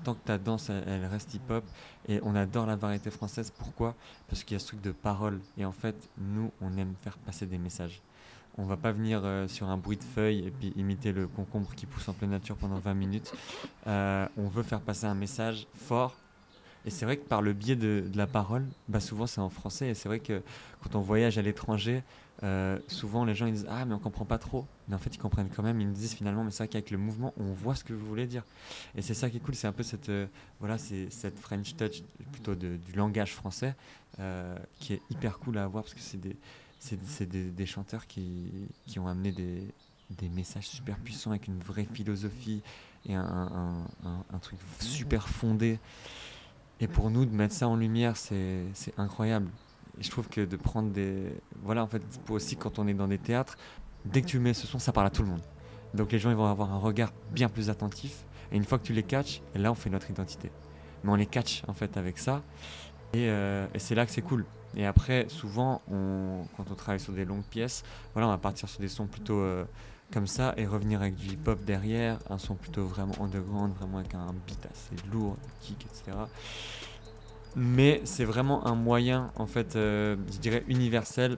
Tant 0.04 0.14
que 0.14 0.24
ta 0.24 0.38
danse 0.38 0.70
elle, 0.70 1.04
reste 1.06 1.34
hip-hop 1.34 1.64
et 2.08 2.20
on 2.22 2.34
adore 2.34 2.66
la 2.66 2.76
variété 2.76 3.10
française. 3.10 3.52
Pourquoi? 3.58 3.94
Parce 4.28 4.44
qu'il 4.44 4.54
y 4.54 4.56
a 4.56 4.58
ce 4.60 4.68
truc 4.68 4.80
de 4.80 4.92
parole 4.92 5.40
et 5.58 5.64
en 5.64 5.72
fait 5.72 5.96
nous 6.16 6.50
on 6.60 6.76
aime 6.76 6.94
faire 7.02 7.18
passer 7.18 7.46
des 7.46 7.58
messages. 7.58 8.00
On 8.60 8.66
va 8.66 8.76
pas 8.76 8.92
venir 8.92 9.22
euh, 9.24 9.48
sur 9.48 9.68
un 9.68 9.78
bruit 9.78 9.96
de 9.96 10.02
feuilles 10.02 10.46
et 10.46 10.50
puis 10.50 10.74
imiter 10.76 11.12
le 11.12 11.26
concombre 11.26 11.74
qui 11.74 11.86
pousse 11.86 12.06
en 12.08 12.12
pleine 12.12 12.30
nature 12.30 12.56
pendant 12.56 12.78
20 12.78 12.92
minutes. 12.92 13.32
Euh, 13.86 14.26
on 14.36 14.48
veut 14.48 14.62
faire 14.62 14.80
passer 14.80 15.06
un 15.06 15.14
message 15.14 15.66
fort. 15.74 16.14
Et 16.84 16.90
c'est 16.90 17.06
vrai 17.06 17.16
que 17.16 17.26
par 17.26 17.40
le 17.40 17.54
biais 17.54 17.76
de, 17.76 18.04
la 18.14 18.26
parole, 18.26 18.66
bah 18.88 19.00
souvent 19.00 19.26
c'est 19.26 19.40
en 19.40 19.48
français. 19.48 19.88
Et 19.88 19.94
c'est 19.94 20.08
vrai 20.10 20.20
que 20.20 20.42
quand 20.82 20.94
on 20.94 21.00
voyage 21.00 21.38
à 21.38 21.42
l'étranger, 21.42 22.02
euh, 22.42 22.78
souvent 22.86 23.24
les 23.24 23.34
gens 23.34 23.46
ils 23.46 23.54
disent 23.54 23.66
Ah, 23.70 23.86
mais 23.86 23.94
on 23.94 23.98
comprend 23.98 24.26
pas 24.26 24.38
trop. 24.38 24.66
Mais 24.88 24.94
en 24.94 24.98
fait, 24.98 25.14
ils 25.14 25.18
comprennent 25.18 25.50
quand 25.54 25.62
même. 25.62 25.80
Ils 25.80 25.86
nous 25.86 25.94
disent 25.94 26.14
finalement, 26.14 26.44
mais 26.44 26.50
c'est 26.50 26.64
vrai 26.64 26.68
qu'avec 26.68 26.90
le 26.90 26.98
mouvement, 26.98 27.32
on 27.38 27.52
voit 27.52 27.74
ce 27.74 27.84
que 27.84 27.94
vous 27.94 28.04
voulez 28.04 28.26
dire. 28.26 28.44
Et 28.94 29.00
c'est 29.00 29.14
ça 29.14 29.30
qui 29.30 29.38
est 29.38 29.40
cool. 29.40 29.54
C'est 29.54 29.68
un 29.68 29.72
peu 29.72 29.82
cette, 29.82 30.10
voilà, 30.58 30.76
c'est 30.76 31.10
cette 31.10 31.38
French 31.38 31.76
touch, 31.76 32.02
plutôt 32.32 32.54
du 32.54 32.92
langage 32.94 33.34
français, 33.34 33.74
qui 34.78 34.94
est 34.94 35.02
hyper 35.10 35.38
cool 35.38 35.56
à 35.56 35.64
avoir 35.64 35.84
parce 35.84 35.94
que 35.94 36.00
c'est 36.00 36.20
des 36.20 36.36
c'est 36.80 37.26
des, 37.28 37.66
chanteurs 37.66 38.06
qui, 38.06 38.50
qui, 38.86 38.98
ont 38.98 39.06
amené 39.06 39.32
des, 39.32 39.62
des, 40.18 40.28
messages 40.28 40.66
super 40.66 40.96
puissants 40.98 41.30
avec 41.30 41.46
une 41.46 41.60
vraie 41.60 41.86
philosophie 41.92 42.62
et 43.06 43.14
un, 43.14 43.84
un, 44.04 44.38
truc 44.38 44.58
super 44.80 45.28
fondé. 45.28 45.78
Et 46.80 46.88
pour 46.88 47.10
nous, 47.10 47.26
de 47.26 47.34
mettre 47.34 47.54
ça 47.54 47.68
en 47.68 47.76
lumière, 47.76 48.16
c'est 48.16 48.64
incroyable. 48.96 49.50
Et 49.98 50.02
je 50.02 50.10
trouve 50.10 50.28
que 50.28 50.40
de 50.40 50.56
prendre 50.56 50.90
des. 50.90 51.34
Voilà, 51.62 51.84
en 51.84 51.86
fait, 51.86 52.02
aussi 52.30 52.56
quand 52.56 52.78
on 52.78 52.88
est 52.88 52.94
dans 52.94 53.08
des 53.08 53.18
théâtres, 53.18 53.58
dès 54.06 54.22
que 54.22 54.26
tu 54.26 54.38
mets 54.38 54.54
ce 54.54 54.66
son, 54.66 54.78
ça 54.78 54.92
parle 54.92 55.06
à 55.06 55.10
tout 55.10 55.22
le 55.22 55.28
monde. 55.28 55.42
Donc 55.92 56.12
les 56.12 56.18
gens 56.18 56.30
ils 56.30 56.36
vont 56.36 56.46
avoir 56.46 56.72
un 56.72 56.78
regard 56.78 57.12
bien 57.32 57.48
plus 57.48 57.68
attentif. 57.68 58.24
Et 58.52 58.56
une 58.56 58.64
fois 58.64 58.78
que 58.78 58.84
tu 58.84 58.92
les 58.92 59.02
catches, 59.02 59.42
là 59.54 59.70
on 59.70 59.74
fait 59.74 59.90
notre 59.90 60.10
identité. 60.10 60.50
Mais 61.04 61.10
on 61.10 61.16
les 61.16 61.26
catch 61.26 61.62
en 61.68 61.74
fait 61.74 61.96
avec 61.96 62.18
ça. 62.18 62.42
Et, 63.12 63.28
euh, 63.28 63.66
et 63.74 63.78
c'est 63.78 63.94
là 63.94 64.06
que 64.06 64.12
c'est 64.12 64.22
cool. 64.22 64.46
Et 64.76 64.86
après, 64.86 65.26
souvent, 65.28 65.82
quand 66.56 66.70
on 66.70 66.74
travaille 66.74 67.00
sur 67.00 67.12
des 67.12 67.24
longues 67.24 67.44
pièces, 67.44 67.82
voilà, 68.14 68.28
on 68.28 68.30
va 68.30 68.38
partir 68.38 68.68
sur 68.68 68.80
des 68.80 68.88
sons 68.88 69.06
plutôt 69.06 69.40
euh, 69.40 69.64
comme 70.12 70.26
ça 70.26 70.54
et 70.56 70.66
revenir 70.66 71.00
avec 71.00 71.16
du 71.16 71.28
hip-hop 71.28 71.64
derrière, 71.64 72.18
un 72.28 72.38
son 72.38 72.54
plutôt 72.54 72.84
vraiment 72.84 73.14
underground, 73.20 73.74
vraiment 73.74 73.98
avec 73.98 74.14
un 74.14 74.32
beat 74.46 74.66
assez 74.66 74.94
lourd, 75.10 75.36
kick, 75.60 75.86
etc. 75.86 76.16
Mais 77.56 78.00
c'est 78.04 78.24
vraiment 78.24 78.66
un 78.66 78.76
moyen, 78.76 79.32
en 79.36 79.46
fait, 79.46 79.74
euh, 79.74 80.16
je 80.32 80.38
dirais 80.38 80.64
universel, 80.68 81.36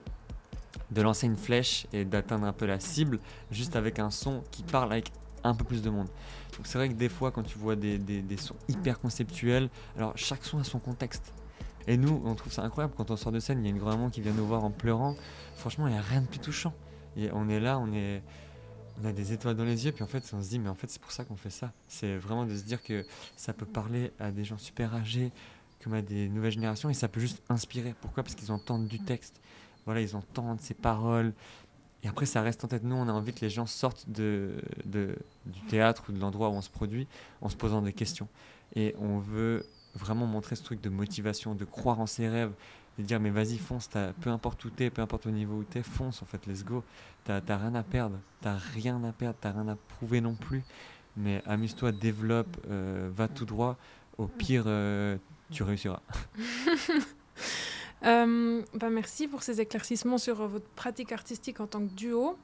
de 0.91 1.01
lancer 1.01 1.25
une 1.25 1.37
flèche 1.37 1.87
et 1.91 2.05
d'atteindre 2.05 2.45
un 2.45 2.53
peu 2.53 2.67
la 2.67 2.79
cible, 2.79 3.19
juste 3.51 3.75
avec 3.75 3.97
un 3.97 4.11
son 4.11 4.43
qui 4.51 4.61
parle 4.61 4.91
avec 4.91 5.11
un 5.43 5.55
peu 5.55 5.63
plus 5.63 5.81
de 5.81 5.89
monde. 5.89 6.07
Donc 6.55 6.67
c'est 6.67 6.77
vrai 6.77 6.87
que 6.87 6.93
des 6.93 7.09
fois, 7.09 7.31
quand 7.31 7.41
tu 7.41 7.57
vois 7.57 7.75
des 7.75 8.37
sons 8.37 8.55
hyper 8.69 8.99
conceptuels, 8.99 9.69
alors 9.97 10.13
chaque 10.15 10.43
son 10.43 10.59
a 10.59 10.63
son 10.63 10.77
contexte. 10.77 11.33
Et 11.87 11.97
nous, 11.97 12.21
on 12.25 12.35
trouve 12.35 12.51
ça 12.51 12.63
incroyable 12.63 12.93
quand 12.95 13.11
on 13.11 13.17
sort 13.17 13.31
de 13.31 13.39
scène, 13.39 13.59
il 13.59 13.65
y 13.65 13.67
a 13.67 13.71
une 13.71 13.79
grand-maman 13.79 14.09
qui 14.09 14.21
vient 14.21 14.33
nous 14.33 14.45
voir 14.45 14.63
en 14.63 14.71
pleurant. 14.71 15.15
Franchement, 15.55 15.87
il 15.87 15.93
n'y 15.93 15.99
a 15.99 16.01
rien 16.01 16.21
de 16.21 16.27
plus 16.27 16.39
touchant. 16.39 16.73
Et 17.17 17.29
on 17.33 17.49
est 17.49 17.59
là, 17.59 17.77
on 17.79 17.91
est, 17.93 18.21
on 19.01 19.05
a 19.05 19.11
des 19.11 19.33
étoiles 19.33 19.55
dans 19.55 19.63
les 19.63 19.85
yeux, 19.85 19.91
puis 19.91 20.03
en 20.03 20.07
fait, 20.07 20.23
on 20.33 20.41
se 20.41 20.49
dit, 20.49 20.59
mais 20.59 20.69
en 20.69 20.75
fait, 20.75 20.89
c'est 20.89 21.01
pour 21.01 21.11
ça 21.11 21.25
qu'on 21.25 21.35
fait 21.35 21.49
ça. 21.49 21.71
C'est 21.87 22.17
vraiment 22.17 22.45
de 22.45 22.55
se 22.55 22.63
dire 22.63 22.81
que 22.81 23.05
ça 23.35 23.53
peut 23.53 23.65
parler 23.65 24.11
à 24.19 24.31
des 24.31 24.45
gens 24.45 24.57
super 24.57 24.93
âgés, 24.95 25.31
comme 25.83 25.93
à 25.93 26.01
des 26.01 26.29
nouvelles 26.29 26.53
générations, 26.53 26.89
et 26.89 26.93
ça 26.93 27.07
peut 27.07 27.19
juste 27.19 27.41
inspirer. 27.49 27.93
Pourquoi? 28.01 28.23
Parce 28.23 28.35
qu'ils 28.35 28.51
entendent 28.51 28.87
du 28.87 28.99
texte. 28.99 29.41
Voilà, 29.85 30.01
ils 30.01 30.15
entendent 30.15 30.61
ces 30.61 30.73
paroles. 30.73 31.33
Et 32.03 32.07
après, 32.07 32.25
ça 32.25 32.41
reste 32.41 32.63
en 32.63 32.67
tête. 32.67 32.83
Nous, 32.83 32.95
on 32.95 33.07
a 33.07 33.11
envie 33.11 33.33
que 33.33 33.41
les 33.41 33.49
gens 33.49 33.65
sortent 33.65 34.09
de, 34.09 34.55
de 34.85 35.17
du 35.45 35.61
théâtre 35.67 36.05
ou 36.09 36.11
de 36.11 36.19
l'endroit 36.19 36.49
où 36.49 36.53
on 36.53 36.61
se 36.61 36.69
produit 36.69 37.07
en 37.41 37.49
se 37.49 37.55
posant 37.55 37.81
des 37.81 37.93
questions. 37.93 38.27
Et 38.75 38.95
on 38.99 39.19
veut 39.19 39.65
vraiment 39.95 40.25
montrer 40.25 40.55
ce 40.55 40.63
truc 40.63 40.81
de 40.81 40.89
motivation, 40.89 41.55
de 41.55 41.65
croire 41.65 41.99
en 41.99 42.05
ses 42.05 42.27
rêves, 42.27 42.51
de 42.97 43.03
dire 43.03 43.19
mais 43.19 43.29
vas-y 43.29 43.57
fonce, 43.57 43.89
peu 44.21 44.29
importe 44.29 44.63
où 44.65 44.69
t'es, 44.69 44.89
peu 44.89 45.01
importe 45.01 45.25
au 45.25 45.31
niveau 45.31 45.55
où 45.55 45.63
t'es, 45.63 45.83
fonce 45.83 46.21
en 46.21 46.25
fait, 46.25 46.45
let's 46.47 46.63
go. 46.63 46.83
T'as 47.25 47.39
rien 47.57 47.73
à 47.75 47.83
perdre, 47.83 48.19
t'as 48.41 48.55
rien 48.55 49.03
à 49.03 49.11
perdre, 49.11 49.37
t'as 49.39 49.51
rien 49.51 49.67
à 49.67 49.75
prouver 49.75 50.21
non 50.21 50.35
plus. 50.35 50.63
Mais 51.15 51.41
amuse-toi, 51.45 51.91
développe, 51.91 52.57
euh, 52.69 53.09
va 53.15 53.27
tout 53.27 53.45
droit. 53.45 53.77
Au 54.17 54.27
pire, 54.27 54.63
euh, 54.67 55.17
tu 55.51 55.63
réussiras. 55.63 56.01
euh, 58.05 58.61
bah 58.73 58.89
merci 58.89 59.27
pour 59.27 59.43
ces 59.43 59.61
éclaircissements 59.61 60.17
sur 60.17 60.47
votre 60.47 60.67
pratique 60.69 61.11
artistique 61.11 61.59
en 61.59 61.67
tant 61.67 61.81
que 61.81 61.93
duo. 61.93 62.37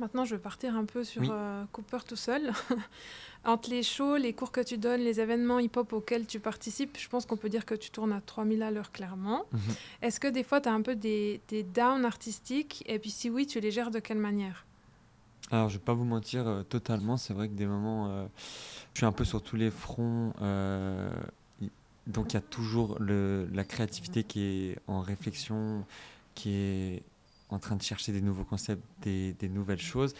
Maintenant, 0.00 0.24
je 0.24 0.34
vais 0.34 0.40
partir 0.42 0.76
un 0.76 0.84
peu 0.84 1.04
sur 1.04 1.22
Oui. 1.22 1.28
euh, 1.30 1.64
Cooper 1.72 1.98
tout 2.06 2.16
seul. 2.16 2.52
Entre 3.44 3.70
les 3.70 3.82
shows, 3.84 4.16
les 4.16 4.32
cours 4.32 4.50
que 4.50 4.60
tu 4.60 4.76
donnes, 4.76 5.00
les 5.02 5.20
événements 5.20 5.58
hip-hop 5.60 5.92
auxquels 5.92 6.26
tu 6.26 6.40
participes, 6.40 6.96
je 6.98 7.08
pense 7.08 7.26
qu'on 7.26 7.36
peut 7.36 7.48
dire 7.48 7.64
que 7.64 7.74
tu 7.76 7.90
tournes 7.90 8.12
à 8.12 8.20
3000 8.20 8.62
à 8.62 8.70
l'heure 8.70 8.90
clairement. 8.90 9.44
Mhm. 9.52 9.60
Est-ce 10.02 10.18
que 10.20 10.26
des 10.28 10.42
fois, 10.42 10.60
tu 10.60 10.68
as 10.68 10.72
un 10.72 10.82
peu 10.82 10.96
des, 10.96 11.40
des 11.48 11.62
downs 11.62 12.04
artistiques? 12.04 12.82
Et 12.86 12.98
puis 12.98 13.10
si 13.10 13.30
oui, 13.30 13.46
tu 13.46 13.60
les 13.60 13.70
gères 13.70 13.90
de 13.92 14.00
quelle 14.00 14.18
manière? 14.18 14.66
Alors, 15.52 15.68
je 15.68 15.78
vais 15.78 15.84
pas 15.84 15.94
vous 15.94 16.04
mentir 16.04 16.46
euh, 16.48 16.62
totalement. 16.64 17.16
C'est 17.16 17.32
vrai 17.34 17.48
que 17.48 17.54
des 17.54 17.66
moments, 17.66 18.08
euh, 18.10 18.26
je 18.94 18.98
suis 18.98 19.06
un 19.06 19.12
peu 19.12 19.24
sur 19.24 19.40
tous 19.42 19.54
les 19.56 19.70
fronts. 19.70 20.32
euh, 20.42 21.08
y- 21.62 21.70
donc, 22.08 22.32
il 22.32 22.34
y 22.34 22.38
a 22.38 22.40
toujours 22.42 22.96
le, 22.98 23.48
la 23.54 23.62
créativité 23.62 24.24
qui 24.24 24.42
est 24.42 24.78
en 24.88 25.00
réflexion, 25.00 25.84
qui 26.34 26.50
est 26.52 27.02
en 27.50 27.58
train 27.58 27.76
de 27.76 27.82
chercher 27.82 28.12
des 28.12 28.20
nouveaux 28.20 28.44
concepts, 28.44 28.82
des, 29.02 29.48
nouvelles 29.48 29.80
choses. 29.80 30.14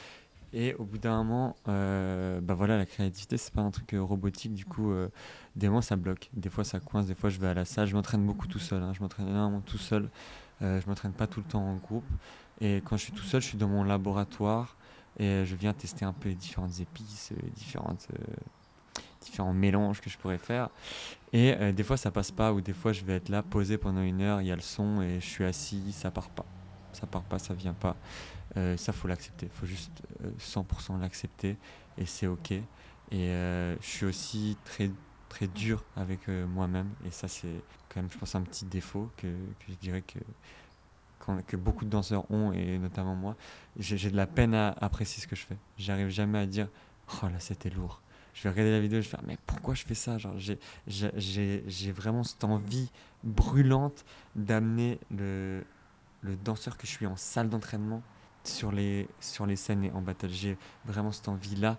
Et 0.52 0.74
au 0.74 0.84
bout 0.84 0.98
d'un 0.98 1.22
moment, 1.22 1.56
euh, 1.68 2.40
bah 2.40 2.54
voilà, 2.54 2.78
la 2.78 2.86
créativité, 2.86 3.36
c'est 3.36 3.52
pas 3.52 3.60
un 3.62 3.70
truc 3.70 3.92
euh, 3.94 4.02
robotique. 4.02 4.54
Du 4.54 4.64
coup, 4.64 4.90
euh, 4.92 5.08
des 5.56 5.68
moments, 5.68 5.82
ça 5.82 5.96
bloque. 5.96 6.30
Des 6.32 6.48
fois, 6.48 6.64
ça 6.64 6.80
coince. 6.80 7.06
Des 7.06 7.14
fois, 7.14 7.30
je 7.30 7.38
vais 7.38 7.48
à 7.48 7.54
la 7.54 7.64
salle. 7.64 7.88
Je 7.88 7.94
m'entraîne 7.94 8.24
beaucoup 8.24 8.46
tout 8.46 8.60
seul. 8.60 8.82
hein. 8.82 8.92
Je 8.94 9.00
m'entraîne 9.00 9.28
énormément 9.28 9.60
tout 9.60 9.78
seul. 9.78 10.08
Euh, 10.62 10.80
je 10.80 10.86
m'entraîne 10.88 11.12
pas 11.12 11.26
tout 11.26 11.40
le 11.40 11.46
temps 11.46 11.64
en 11.64 11.74
groupe. 11.76 12.06
Et 12.60 12.80
quand 12.84 12.96
je 12.96 13.02
suis 13.02 13.12
tout 13.12 13.24
seul, 13.24 13.42
je 13.42 13.48
suis 13.48 13.58
dans 13.58 13.68
mon 13.68 13.84
laboratoire 13.84 14.76
et 15.18 15.44
je 15.44 15.56
viens 15.56 15.72
tester 15.72 16.04
un 16.04 16.12
peu 16.12 16.28
les 16.28 16.34
différentes 16.34 16.80
épices, 16.80 17.32
euh, 17.32 17.48
différentes, 17.54 18.08
différents 19.20 19.52
mélanges 19.52 20.00
que 20.00 20.08
je 20.08 20.16
pourrais 20.16 20.38
faire. 20.38 20.70
Et 21.32 21.54
des 21.72 21.82
fois 21.82 21.98
ça 21.98 22.10
passe 22.10 22.30
pas, 22.30 22.52
ou 22.54 22.62
des 22.62 22.72
fois 22.72 22.92
je 22.92 23.04
vais 23.04 23.16
être 23.16 23.28
là 23.28 23.42
posé 23.42 23.76
pendant 23.76 24.00
une 24.00 24.22
heure, 24.22 24.40
il 24.40 24.46
y 24.46 24.52
a 24.52 24.56
le 24.56 24.62
son 24.62 25.02
et 25.02 25.20
je 25.20 25.26
suis 25.26 25.44
assis, 25.44 25.92
ça 25.92 26.10
part 26.10 26.30
pas. 26.30 26.46
Ça 26.96 27.06
part 27.06 27.22
pas, 27.22 27.38
ça 27.38 27.52
vient 27.52 27.74
pas. 27.74 27.94
Euh, 28.56 28.76
ça 28.78 28.92
faut 28.94 29.06
l'accepter, 29.06 29.48
faut 29.52 29.66
juste 29.66 30.02
euh, 30.24 30.30
100% 30.40 30.98
l'accepter 30.98 31.58
et 31.98 32.06
c'est 32.06 32.26
ok. 32.26 32.52
Et 32.52 32.62
euh, 33.12 33.76
je 33.82 33.86
suis 33.86 34.06
aussi 34.06 34.56
très 34.64 34.90
très 35.28 35.46
dur 35.46 35.84
avec 35.94 36.28
euh, 36.28 36.46
moi-même 36.46 36.88
et 37.04 37.10
ça 37.10 37.28
c'est 37.28 37.60
quand 37.88 38.00
même 38.00 38.10
je 38.10 38.16
pense 38.16 38.34
un 38.34 38.40
petit 38.40 38.64
défaut 38.64 39.10
que, 39.18 39.26
je 39.68 39.74
dirais 39.74 40.02
que 40.02 40.18
que 41.46 41.56
beaucoup 41.56 41.84
de 41.84 41.90
danseurs 41.90 42.30
ont 42.30 42.52
et 42.52 42.78
notamment 42.78 43.16
moi 43.16 43.36
j'ai 43.78 44.10
de 44.10 44.16
la 44.16 44.28
peine 44.28 44.54
à 44.54 44.70
apprécier 44.80 45.20
ce 45.20 45.26
que 45.26 45.36
je 45.36 45.44
fais. 45.44 45.56
J'arrive 45.76 46.08
jamais 46.08 46.38
à 46.38 46.46
dire 46.46 46.68
oh 47.22 47.26
là 47.26 47.40
c'était 47.40 47.68
lourd. 47.68 48.00
Je 48.32 48.44
vais 48.44 48.50
regarder 48.50 48.70
la 48.70 48.80
vidéo 48.80 49.00
je 49.00 49.06
vais 49.06 49.10
faire 49.10 49.24
mais 49.26 49.36
pourquoi 49.44 49.74
je 49.74 49.84
fais 49.84 49.94
ça? 49.94 50.16
J'ai 50.86 51.92
vraiment 51.92 52.22
cette 52.22 52.44
envie 52.44 52.90
brûlante 53.24 54.04
d'amener 54.36 54.98
le 55.10 55.64
le 56.26 56.36
danseur 56.36 56.76
que 56.76 56.86
je 56.86 56.92
suis 56.92 57.06
en 57.06 57.16
salle 57.16 57.48
d'entraînement 57.48 58.02
sur 58.44 58.72
les 58.72 59.08
sur 59.20 59.46
les 59.46 59.56
scènes 59.56 59.84
et 59.84 59.90
en 59.92 60.00
battle. 60.00 60.30
J'ai 60.30 60.58
vraiment 60.84 61.12
cette 61.12 61.28
envie 61.28 61.56
là 61.56 61.78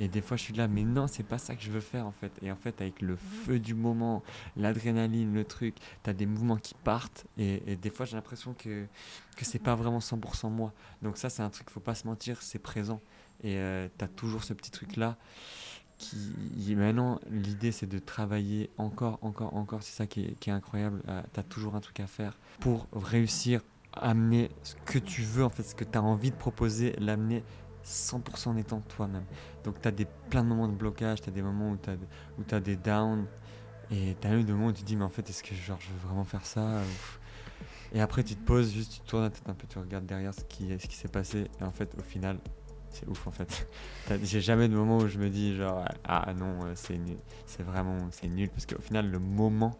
et 0.00 0.08
des 0.08 0.20
fois 0.20 0.36
je 0.36 0.42
suis 0.42 0.54
là 0.54 0.68
mais 0.68 0.84
non 0.84 1.08
c'est 1.08 1.24
pas 1.24 1.38
ça 1.38 1.56
que 1.56 1.62
je 1.62 1.70
veux 1.70 1.80
faire 1.80 2.06
en 2.06 2.12
fait. 2.12 2.32
Et 2.42 2.50
en 2.50 2.56
fait 2.56 2.80
avec 2.80 3.00
le 3.02 3.16
feu 3.16 3.58
du 3.58 3.74
moment, 3.74 4.22
l'adrénaline, 4.56 5.32
le 5.34 5.44
truc, 5.44 5.76
t'as 6.02 6.12
des 6.12 6.26
mouvements 6.26 6.56
qui 6.56 6.74
partent 6.74 7.26
et, 7.36 7.62
et 7.66 7.76
des 7.76 7.90
fois 7.90 8.06
j'ai 8.06 8.16
l'impression 8.16 8.54
que 8.54 8.86
que 9.36 9.44
c'est 9.44 9.58
pas 9.58 9.74
vraiment 9.74 9.98
100% 9.98 10.50
moi. 10.50 10.72
Donc 11.02 11.16
ça 11.16 11.30
c'est 11.30 11.42
un 11.42 11.50
truc, 11.50 11.70
faut 11.70 11.80
pas 11.80 11.94
se 11.94 12.06
mentir, 12.06 12.42
c'est 12.42 12.58
présent. 12.58 13.00
Et 13.42 13.56
euh, 13.56 13.88
t'as 13.98 14.08
toujours 14.08 14.42
ce 14.42 14.52
petit 14.52 14.70
truc 14.70 14.96
là 14.96 15.16
qui 15.98 16.76
maintenant 16.76 17.18
l'idée 17.28 17.72
c'est 17.72 17.86
de 17.86 17.98
travailler 17.98 18.70
encore, 18.78 19.18
encore, 19.22 19.54
encore. 19.54 19.82
C'est 19.82 19.96
ça 19.96 20.06
qui 20.06 20.24
est, 20.24 20.38
qui 20.38 20.50
est 20.50 20.52
incroyable. 20.52 21.02
Euh, 21.08 21.22
t'as 21.32 21.42
toujours 21.42 21.74
un 21.74 21.80
truc 21.80 22.00
à 22.00 22.06
faire 22.06 22.38
pour 22.60 22.86
réussir 22.92 23.62
amener 23.92 24.50
ce 24.62 24.74
que 24.84 24.98
tu 24.98 25.22
veux 25.22 25.44
en 25.44 25.50
fait, 25.50 25.62
ce 25.62 25.74
que 25.74 25.84
tu 25.84 25.98
as 25.98 26.02
envie 26.02 26.30
de 26.30 26.36
proposer, 26.36 26.94
l'amener 26.98 27.42
100% 27.84 28.48
en 28.48 28.56
étant 28.56 28.80
toi-même. 28.80 29.24
Donc 29.64 29.80
tu 29.80 29.88
as 29.88 29.90
des, 29.90 30.06
plein 30.30 30.42
de 30.42 30.48
moments 30.48 30.68
de 30.68 30.74
blocage, 30.74 31.20
tu 31.20 31.28
as 31.28 31.32
des 31.32 31.42
moments 31.42 31.70
où 31.70 31.76
tu 31.76 31.90
as, 31.90 31.96
t'as 32.46 32.60
des 32.60 32.76
downs 32.76 33.26
et 33.90 34.16
tu 34.20 34.26
as 34.26 34.36
eu 34.36 34.44
des 34.44 34.52
moments 34.52 34.68
où 34.68 34.72
tu 34.72 34.82
dis 34.82 34.96
mais 34.96 35.04
en 35.04 35.08
fait 35.08 35.28
est-ce 35.28 35.42
que 35.42 35.54
genre, 35.54 35.78
je 35.80 35.88
veux 35.88 36.08
vraiment 36.08 36.24
faire 36.24 36.44
ça 36.44 36.80
Et 37.92 38.00
après 38.00 38.22
tu 38.22 38.36
te 38.36 38.44
poses, 38.44 38.72
juste 38.72 38.92
tu 38.92 39.00
te 39.00 39.08
tournes 39.08 39.24
la 39.24 39.30
tête 39.30 39.48
un 39.48 39.54
peu, 39.54 39.66
tu 39.66 39.78
regardes 39.78 40.06
derrière 40.06 40.34
ce 40.34 40.44
qui, 40.44 40.68
ce 40.78 40.86
qui 40.86 40.96
s'est 40.96 41.08
passé 41.08 41.46
et 41.60 41.64
en 41.64 41.72
fait 41.72 41.94
au 41.98 42.02
final 42.02 42.38
c'est 42.90 43.06
ouf 43.08 43.26
en 43.26 43.30
fait. 43.30 43.68
J'ai 44.22 44.40
jamais 44.40 44.68
de 44.68 44.74
moment 44.74 44.98
où 44.98 45.08
je 45.08 45.18
me 45.18 45.28
dis 45.28 45.56
genre 45.56 45.84
ah 46.04 46.32
non 46.34 46.64
euh, 46.64 46.72
c'est 46.74 46.98
c'est 47.46 47.62
vraiment 47.62 47.98
c'est 48.10 48.28
nul 48.28 48.48
parce 48.48 48.66
qu'au 48.66 48.80
final 48.80 49.10
le 49.10 49.18
moment, 49.18 49.76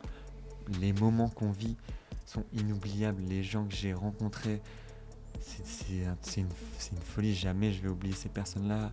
les 0.81 0.93
moments 0.93 1.29
qu'on 1.29 1.51
vit 1.51 1.77
sont 2.29 2.45
inoubliables. 2.53 3.23
Les 3.23 3.43
gens 3.43 3.65
que 3.67 3.75
j'ai 3.75 3.93
rencontrés, 3.95 4.61
c'est- 5.41 5.65
c'est 5.67 6.05
un- 6.07 6.17
c'est 6.21 6.41
une, 6.43 6.49
une 6.93 6.99
folie. 7.03 7.35
Jamais 7.35 7.73
je 7.73 7.81
vais 7.83 7.89
oublier 7.89 8.15
ces 8.15 8.29
personnes-là. 8.29 8.93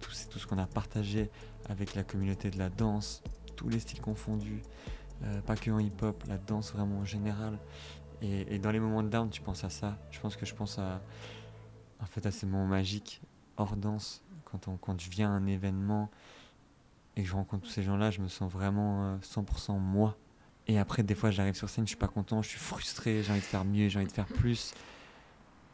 Tout, 0.00 0.10
ce 0.10 0.46
qu'on 0.46 0.58
a 0.58 0.66
partagé 0.66 1.30
avec 1.68 1.94
la 1.94 2.02
communauté 2.02 2.50
de 2.50 2.58
la 2.58 2.70
danse, 2.70 3.22
tous 3.56 3.68
les 3.68 3.78
styles 3.78 4.00
confondus, 4.00 4.62
euh, 5.22 5.40
pas 5.42 5.54
que 5.54 5.70
en 5.70 5.78
hip-hop, 5.78 6.24
la 6.26 6.38
danse 6.38 6.72
vraiment 6.72 6.98
en 7.00 7.04
général. 7.04 7.58
Et, 8.22 8.58
dans 8.58 8.70
les 8.70 8.80
moments 8.80 9.02
de 9.02 9.08
down, 9.10 9.28
tu 9.28 9.42
penses 9.42 9.62
à 9.64 9.70
ça. 9.70 9.98
Je 10.10 10.18
pense 10.18 10.34
que 10.36 10.46
je 10.46 10.54
pense 10.54 10.78
à, 10.78 11.02
en 12.00 12.06
fait, 12.06 12.24
à 12.24 12.30
ces 12.30 12.46
moments 12.46 12.66
magiques 12.66 13.20
hors 13.58 13.76
danse. 13.76 14.22
Quand, 14.46 14.66
on, 14.66 14.76
quand 14.78 14.98
je 14.98 15.10
viens 15.10 15.28
à 15.30 15.34
un 15.34 15.46
événement 15.46 16.10
et 17.16 17.22
que 17.22 17.28
je 17.28 17.34
rencontre 17.34 17.64
tous 17.64 17.70
ces 17.70 17.82
gens-là, 17.82 18.10
je 18.10 18.20
me 18.22 18.28
sens 18.28 18.50
vraiment 18.50 19.04
euh, 19.04 19.16
100% 19.18 19.78
moi. 19.78 20.16
Et 20.66 20.78
après, 20.78 21.02
des 21.02 21.14
fois, 21.14 21.30
j'arrive 21.30 21.54
sur 21.54 21.68
scène, 21.68 21.84
je 21.84 21.90
suis 21.90 21.98
pas 21.98 22.08
content, 22.08 22.40
je 22.40 22.48
suis 22.48 22.58
frustré, 22.58 23.22
j'ai 23.22 23.30
envie 23.30 23.40
de 23.40 23.44
faire 23.44 23.64
mieux, 23.64 23.88
j'ai 23.88 23.98
envie 23.98 24.08
de 24.08 24.12
faire 24.12 24.26
plus. 24.26 24.72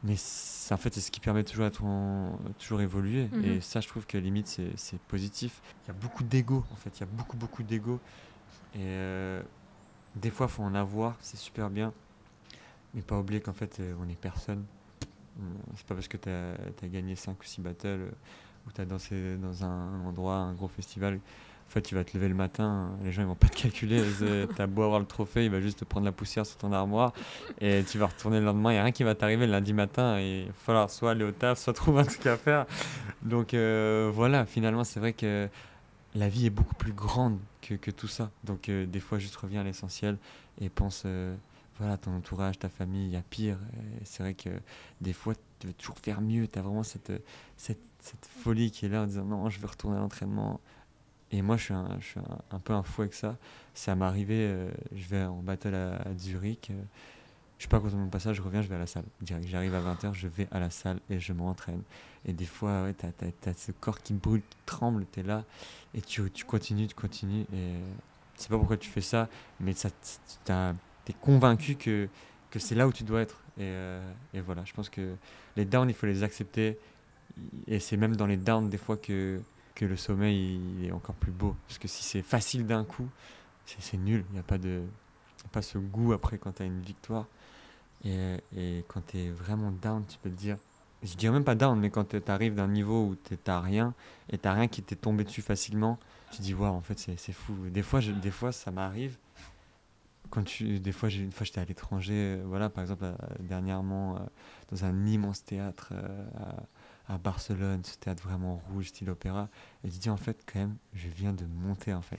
Mais 0.02 0.14
en 0.70 0.76
fait, 0.76 0.94
c'est 0.94 1.00
ce 1.00 1.10
qui 1.10 1.20
permet 1.20 1.44
toujours 1.44 1.66
à 1.66 1.70
ton- 1.70 2.38
toujours 2.58 2.80
évoluer. 2.80 3.28
Mhm. 3.32 3.44
Et 3.44 3.60
ça, 3.60 3.80
je 3.80 3.88
trouve 3.88 4.06
que 4.06 4.18
limite, 4.18 4.60
c'est 4.76 5.00
positif. 5.02 5.60
Il 5.84 5.88
y 5.88 5.90
a 5.90 5.94
beaucoup 5.94 6.24
d'ego, 6.24 6.64
en 6.72 6.76
fait. 6.76 6.90
Il 6.98 7.00
y 7.00 7.02
a 7.04 7.06
beaucoup, 7.06 7.36
beaucoup 7.36 7.62
d'ego. 7.62 8.00
Et 8.74 8.78
euh, 8.78 9.42
des 10.16 10.30
fois, 10.30 10.48
faut 10.48 10.62
en 10.62 10.74
avoir, 10.74 11.16
c'est 11.20 11.36
super 11.36 11.70
bien. 11.70 11.92
Mais 12.94 13.02
pas 13.02 13.18
oublier 13.18 13.40
qu'en 13.40 13.52
fait, 13.52 13.78
euh, 13.78 13.94
on 14.00 14.08
est 14.08 14.18
personne. 14.18 14.64
C'est 15.76 15.86
pas 15.86 15.94
parce 15.94 16.08
que 16.08 16.16
tu 16.16 16.28
as, 16.28 16.88
gagné 16.88 17.14
5 17.14 17.40
ou 17.40 17.44
6 17.44 17.60
battles 17.60 17.86
euh, 17.86 18.10
ou 18.66 18.72
tu 18.72 18.80
as 18.80 18.84
dansé 18.84 19.36
dans 19.36 19.64
un 19.64 20.04
endroit, 20.04 20.34
un 20.36 20.52
gros 20.54 20.68
festival. 20.68 21.20
En 21.70 21.72
fait, 21.72 21.82
tu 21.82 21.94
vas 21.94 22.02
te 22.02 22.16
lever 22.16 22.28
le 22.28 22.34
matin, 22.34 22.90
les 23.04 23.12
gens 23.12 23.22
ils 23.22 23.28
vont 23.28 23.36
pas 23.36 23.48
te 23.48 23.56
calculer. 23.56 24.02
T'as 24.56 24.66
beau 24.66 24.82
avoir 24.82 24.98
le 24.98 25.06
trophée, 25.06 25.44
il 25.44 25.52
va 25.52 25.60
juste 25.60 25.78
te 25.78 25.84
prendre 25.84 26.04
la 26.04 26.10
poussière 26.10 26.44
sur 26.44 26.56
ton 26.56 26.72
armoire 26.72 27.12
et 27.60 27.84
tu 27.88 27.96
vas 27.96 28.06
retourner 28.06 28.40
le 28.40 28.46
lendemain. 28.46 28.72
Il 28.72 28.74
n'y 28.74 28.80
a 28.80 28.82
rien 28.82 28.90
qui 28.90 29.04
va 29.04 29.14
t'arriver 29.14 29.46
le 29.46 29.52
lundi 29.52 29.72
matin 29.72 30.18
il 30.18 30.46
va 30.46 30.52
falloir 30.52 30.90
soit 30.90 31.12
aller 31.12 31.22
au 31.22 31.30
taf, 31.30 31.60
soit 31.60 31.72
trouver 31.72 32.00
un 32.00 32.04
truc 32.04 32.26
à 32.26 32.36
faire. 32.36 32.66
Donc 33.22 33.54
euh, 33.54 34.10
voilà, 34.12 34.46
finalement, 34.46 34.82
c'est 34.82 34.98
vrai 34.98 35.12
que 35.12 35.48
la 36.16 36.28
vie 36.28 36.46
est 36.46 36.50
beaucoup 36.50 36.74
plus 36.74 36.92
grande 36.92 37.38
que, 37.62 37.74
que 37.74 37.92
tout 37.92 38.08
ça. 38.08 38.32
Donc 38.42 38.68
euh, 38.68 38.84
des 38.84 38.98
fois, 38.98 39.20
juste 39.20 39.36
reviens 39.36 39.60
à 39.60 39.64
l'essentiel 39.64 40.18
et 40.60 40.68
pense 40.68 41.04
euh, 41.06 41.36
voilà, 41.78 41.96
ton 41.98 42.16
entourage, 42.16 42.58
ta 42.58 42.68
famille, 42.68 43.06
il 43.06 43.12
y 43.12 43.16
a 43.16 43.22
pire. 43.22 43.58
C'est 44.02 44.24
vrai 44.24 44.34
que 44.34 44.50
des 45.00 45.12
fois, 45.12 45.34
tu 45.60 45.68
veux 45.68 45.72
toujours 45.72 45.98
faire 45.98 46.20
mieux. 46.20 46.48
Tu 46.48 46.58
as 46.58 46.62
vraiment 46.62 46.82
cette, 46.82 47.12
cette, 47.56 47.78
cette, 48.00 48.26
folie 48.42 48.72
qui 48.72 48.86
est 48.86 48.88
là 48.88 49.02
en 49.02 49.06
disant 49.06 49.24
non, 49.24 49.48
je 49.50 49.60
veux 49.60 49.68
retourner 49.68 49.96
à 49.96 50.00
l'entraînement. 50.00 50.60
Et 51.32 51.42
moi, 51.42 51.56
je 51.56 51.62
suis 51.64 51.74
un, 51.74 52.58
peu 52.58 52.72
un 52.72 52.82
fou 52.82 53.02
avec 53.02 53.14
ça. 53.14 53.36
Ça 53.74 53.94
m'est 53.94 54.04
arrivé, 54.04 54.46
euh, 54.48 54.70
je 54.92 55.06
vais 55.08 55.22
en 55.24 55.42
battle 55.42 55.74
à, 55.74 55.98
Zurich. 56.18 56.70
Euh, 56.70 56.82
je 57.58 57.64
suis 57.64 57.68
pas 57.68 57.78
content 57.78 57.96
de 57.96 58.02
mon 58.02 58.08
passage, 58.08 58.36
je 58.36 58.42
reviens, 58.42 58.62
je 58.62 58.68
vais 58.68 58.76
à 58.76 58.78
la 58.78 58.86
salle. 58.86 59.04
J'arrive 59.22 59.74
à 59.74 59.80
20h, 59.80 60.14
je 60.14 60.28
vais 60.28 60.48
à 60.50 60.58
la 60.58 60.70
salle 60.70 60.98
et 61.10 61.20
je 61.20 61.32
m'entraîne. 61.32 61.82
Et 62.24 62.32
des 62.32 62.46
fois, 62.46 62.84
ouais, 62.84 62.94
tu 62.94 63.06
as, 63.48 63.54
ce 63.54 63.70
corps 63.70 64.00
qui 64.00 64.14
brûle, 64.14 64.40
qui 64.48 64.56
tremble, 64.64 65.06
tu 65.12 65.20
es 65.20 65.22
là 65.22 65.44
et 65.94 66.00
tu, 66.00 66.22
continues, 66.46 66.86
tu 66.86 66.94
continues. 66.94 67.44
Et 67.52 67.74
sais 68.40 68.48
pas 68.48 68.56
pourquoi 68.56 68.76
tu 68.76 68.88
fais 68.88 69.00
ça, 69.00 69.28
mais 69.60 69.74
tu 69.74 69.86
es 69.86 71.12
convaincu 71.20 71.76
que, 71.76 72.08
c'est 72.56 72.74
là 72.74 72.88
où 72.88 72.92
tu 72.92 73.04
dois 73.04 73.20
être. 73.20 73.42
Euh, 73.58 74.00
et, 74.32 74.40
voilà, 74.40 74.64
je 74.64 74.72
pense 74.72 74.88
que 74.88 75.14
les 75.56 75.64
downs, 75.64 75.88
il 75.88 75.94
faut 75.94 76.06
les 76.06 76.22
accepter. 76.22 76.78
Et 77.66 77.78
c'est 77.78 77.96
même 77.96 78.16
dans 78.16 78.26
les 78.26 78.36
downs, 78.36 78.70
des 78.70 78.78
fois, 78.78 78.96
que 78.96 79.40
que 79.80 79.86
le 79.86 79.96
sommeil 79.96 80.60
il 80.78 80.86
est 80.86 80.92
encore 80.92 81.14
plus 81.14 81.32
beau. 81.32 81.56
Parce 81.66 81.78
que 81.78 81.88
si 81.88 82.04
c'est 82.04 82.20
facile 82.20 82.66
d'un 82.66 82.84
coup, 82.84 83.08
c'est 83.64 83.96
nul. 83.96 84.24
Il 84.28 84.34
n'y 84.34 84.38
a 84.38 84.42
pas, 84.42 84.58
de, 84.58 84.82
pas 85.52 85.62
ce 85.62 85.78
goût 85.78 86.12
après 86.12 86.36
quand 86.36 86.52
tu 86.52 86.62
as 86.62 86.66
une 86.66 86.82
victoire. 86.82 87.26
Et, 88.04 88.36
et 88.56 88.84
quand 88.88 89.00
tu 89.06 89.18
es 89.18 89.30
vraiment 89.30 89.70
down, 89.70 90.04
tu 90.06 90.18
peux 90.18 90.28
te 90.28 90.36
dire. 90.36 90.58
Je 91.02 91.14
dirais 91.14 91.32
même 91.32 91.44
pas 91.44 91.54
down, 91.54 91.80
mais 91.80 91.88
quand 91.88 92.04
tu 92.10 92.20
arrives 92.30 92.54
d'un 92.54 92.68
niveau 92.68 93.06
où 93.06 93.16
tu 93.16 93.38
n'as 93.46 93.60
rien 93.60 93.94
et 94.28 94.36
tu 94.36 94.48
rien 94.48 94.68
qui 94.68 94.82
t'est 94.82 94.96
tombé 94.96 95.24
dessus 95.24 95.40
facilement, 95.40 95.98
tu 96.30 96.42
dis, 96.42 96.52
waouh, 96.52 96.74
en 96.74 96.82
fait, 96.82 96.98
c'est 96.98 97.32
fou. 97.32 97.54
Des 97.70 97.82
fois, 97.82 98.00
des 98.00 98.30
fois 98.30 98.52
ça 98.52 98.70
m'arrive. 98.70 99.16
Quand 100.28 100.44
tu, 100.44 100.78
des 100.78 100.92
fois, 100.92 101.08
une 101.08 101.32
fois 101.32 101.44
j'étais 101.44 101.60
à 101.60 101.64
l'étranger, 101.64 102.12
euh, 102.14 102.42
voilà, 102.44 102.68
par 102.68 102.82
exemple, 102.82 103.04
euh, 103.04 103.14
dernièrement, 103.40 104.16
euh, 104.16 104.20
dans 104.70 104.84
un 104.84 105.06
immense 105.06 105.42
théâtre 105.42 105.92
à 106.38 106.54
Barcelone, 107.08 107.82
ce 107.84 107.96
théâtre 107.96 108.22
vraiment 108.22 108.62
rouge, 108.70 108.88
style 108.88 109.10
opéra. 109.10 109.48
Et 109.84 109.90
je 109.90 109.98
dis 109.98 110.10
en 110.10 110.16
fait, 110.16 110.42
quand 110.50 110.60
même, 110.60 110.76
je 110.94 111.08
viens 111.08 111.32
de 111.32 111.44
monter 111.44 111.92
en 111.94 112.02
fait. 112.02 112.18